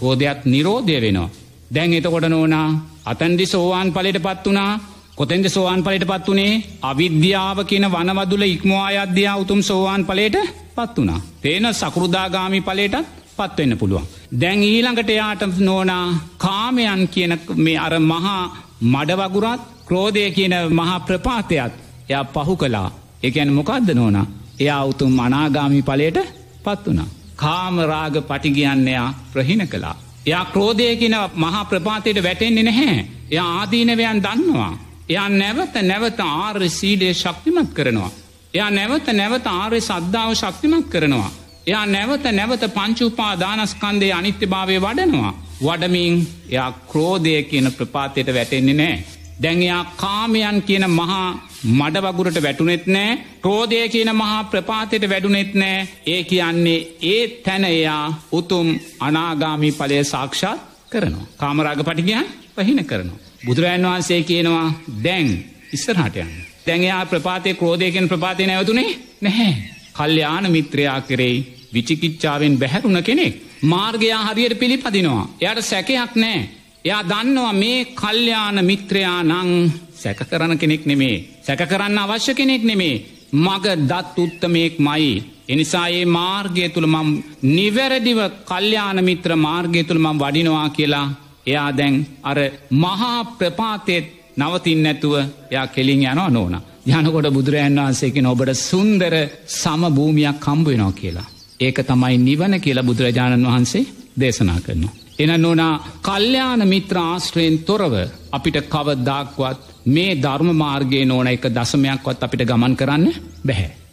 කෝධයක් 0.00 0.40
නිරෝධය 0.44 0.96
වෙනවා. 1.00 1.30
දැන් 1.74 1.94
එතකොට 1.94 2.26
නෝනා 2.28 2.68
අතන්දි 3.04 3.46
සෝවාන් 3.46 3.88
පලට 3.92 4.20
පත් 4.26 4.44
වනා 4.46 4.72
කොතෙන්ද 5.16 5.46
සෝවාන් 5.48 5.82
පලට 5.84 6.06
පත් 6.06 6.26
වනේ 6.28 6.62
අවිද්‍යාව 6.82 7.58
කියන 7.64 7.86
වනවදුල 7.86 8.44
ඉක්මවා 8.44 8.88
අධ්‍යා 8.98 9.36
උතුම් 9.36 9.60
සෝවාන් 9.62 10.02
පලට 10.04 10.36
පත් 10.76 10.96
වනා. 10.98 11.20
තේන 11.42 11.66
සකෘදාගාමි 11.72 12.60
පලේටත් 12.60 13.23
පත්වෙන්න 13.36 13.78
පුළුවන්. 13.78 14.06
දැන් 14.40 14.62
ඊළඟට 14.62 15.10
යාට 15.10 15.42
නෝනා 15.60 16.06
කාමයන් 16.38 17.08
කියන 17.08 17.32
මේ 17.56 17.78
අර 17.78 17.94
මහා 18.02 18.42
මඩවගුරත් 18.84 19.60
ක්‍රෝධය 19.86 20.30
කියන 20.30 20.54
මහා 20.70 21.00
ප්‍රපාතයත් 21.00 21.72
එයා 22.08 22.24
පහු 22.26 22.56
කලා 22.56 22.88
එකැන 23.22 23.52
මොකක්ද 23.52 23.88
නෝනා 23.94 24.26
එයා 24.60 24.84
උතුම් 24.84 25.18
අනාගාමි 25.18 25.82
පලයට 25.82 26.18
පත් 26.64 26.84
වනා. 26.86 27.06
කාමරාග 27.36 28.16
පටිගියන්නයා 28.22 29.14
ප්‍රහිණ 29.32 29.68
කලා. 29.68 29.96
එයා 30.26 30.44
ක්‍රෝධය 30.44 30.96
කියන 30.96 31.16
මහා 31.34 31.64
ප්‍රපාතයට 31.64 32.22
වැටෙන්නේ 32.22 32.62
නැහැ. 32.62 33.06
එයා 33.30 33.48
ආදීනවයන් 33.60 34.22
දන්නවා. 34.22 34.72
එයා 35.08 35.28
නැවත 35.30 35.74
නැවත 35.82 36.20
ආර්ය 36.20 36.68
සීලේ 36.68 37.14
ශක්තිමත් 37.14 37.70
කරනවා. 37.72 38.10
එයා 38.54 38.70
නැවත 38.70 39.06
නැවත 39.12 39.46
ආර්ය 39.48 39.80
සද්ධාව 39.80 40.34
ශක්තිමත් 40.34 40.88
කරනවා. 40.88 41.30
එයා 41.66 41.86
නැවත 41.86 42.24
නැවත 42.30 42.64
පංචුපා 42.70 43.32
දානස්කන්දේ 43.36 44.12
අනිත්‍ය 44.12 44.46
භාවය 44.46 44.76
වඩනවා. 44.78 45.32
වඩමින් 45.62 46.14
එයා 46.50 46.70
ක්‍රෝධය 46.90 47.42
කියන 47.42 47.68
ප්‍රපාතයට 47.72 48.28
වැටෙන්නේ 48.28 48.74
නෑ. 48.74 48.96
දැන්යා 49.42 49.82
කාමයන් 49.96 50.58
කියන 50.62 50.84
මහා 50.90 51.28
මඩවගුරට 51.70 52.38
වැටුනෙත් 52.42 52.86
නෑ 52.86 53.18
ක්‍රෝධය 53.40 53.88
කියන 53.88 54.10
මහා 54.12 54.44
ප්‍රපාතයට 54.44 55.08
වැඩුනෙත් 55.08 55.54
නෑ 55.54 55.88
ඒ 56.06 56.20
කියන්නේ 56.24 56.78
ඒ 57.04 57.22
තැන 57.40 57.64
එයා 57.66 58.04
උතුම් 58.32 58.68
අනාගාමී 59.00 59.72
පලය 59.72 60.04
සාක්ෂාත් 60.04 60.60
කරනවා. 60.90 61.26
කාමරාග 61.36 61.80
පටිගයන් 61.80 62.26
පහින 62.56 62.84
කරනවා. 62.84 63.22
බුදුරජන් 63.46 63.86
වහන්සේ 63.86 64.22
කියනවා 64.22 64.66
දැන් 65.04 65.28
ඉස්සරහටයන්. 65.72 66.30
දැන්යා 66.66 67.06
ප්‍රපාතය 67.06 67.54
ක්‍රෝධයකෙන් 67.54 68.08
ප්‍රපාතය 68.08 68.46
නැවතුනේ 68.46 68.90
නැහැ. 69.20 69.54
කල්්‍යාන 69.94 70.46
මිත්‍රයා 70.50 71.00
කරෙයි 71.00 71.53
විචිකිච්චාවෙන් 71.74 72.58
බැහැරුණ 72.58 73.02
කෙනෙක්. 73.02 73.34
මාර්ගයා 73.62 74.22
හරියට 74.26 74.58
පිළිපදිනවා. 74.58 75.24
එයට 75.40 75.60
සැකයක් 75.62 76.14
නෑ. 76.16 76.48
එයා 76.84 77.02
දන්නවා 77.04 77.52
මේ 77.54 77.78
කල්්‍යාන 77.94 78.58
මිත්‍රයා 78.64 79.20
නං 79.24 79.50
සැක 79.94 80.20
කරන 80.30 80.58
කෙනෙක් 80.58 80.82
නෙමේ. 80.84 81.16
සැක 81.42 81.62
කරන්න 81.62 81.98
අවශ්‍ය 81.98 82.34
කෙනෙක් 82.34 82.62
නෙමේ. 82.62 82.96
මග 83.34 83.64
දත් 83.82 84.18
උත්තමයෙක් 84.18 84.74
මයි. 84.78 85.12
එනිසා 85.48 85.86
ඒ 85.90 86.04
මාර්ගය 86.06 86.68
තුළ 86.68 86.86
මම් 86.86 87.10
නිවැරදිව 87.50 88.20
කල්්‍යාන 88.44 88.98
මිත්‍ර 89.04 89.30
මාර්ගය 89.38 89.80
තුළ 89.84 90.00
මම් 90.00 90.18
වඩිනවා 90.18 90.68
කියලා 90.70 91.08
එයා 91.46 91.70
දැන් 91.72 91.96
අර 92.22 92.38
මහා 92.74 93.18
ප්‍රපාතෙත් 93.38 94.06
නවතින් 94.36 94.80
නැතුව 94.82 95.14
එයා 95.50 95.66
කෙලින් 95.66 96.02
යනවා 96.02 96.30
නෝන. 96.30 96.54
යනකොට 96.88 97.28
බුදුරජන් 97.30 97.78
වහන්සේකෙන 97.78 98.26
ඔබට 98.26 98.50
සුන්දර 98.60 99.14
සම 99.52 99.82
භූමියක් 99.90 100.36
කම්බුවෙනවා 100.40 100.92
කියලා. 100.92 101.28
ඒක 101.64 101.78
තමයි 101.82 102.16
නිවන 102.20 102.60
කියලා 102.60 102.84
බුදුරජාණන් 102.84 103.46
වහන්සේ 103.46 103.84
දේශනා 104.16 104.60
කරනවා. 104.60 104.94
එන 105.18 105.32
නොනා 105.38 105.74
කල්්‍යයාන 106.02 106.62
මිත්‍ර 106.68 106.96
ආශ්‍රයෙන් 107.00 107.58
තොරව 107.60 107.94
අපිට 108.32 108.56
කවදදාක්වත් 108.66 109.60
මේ 109.86 110.12
ධර්ම 110.16 110.50
මාර්ගය 110.54 111.04
නෝන 111.04 111.28
එක 111.28 111.46
දසමයක්වත් 111.50 112.22
අපිට 112.22 112.42
ගමන් 112.42 112.76
කරන්න 112.76 113.06
බැහැ. 113.46 113.83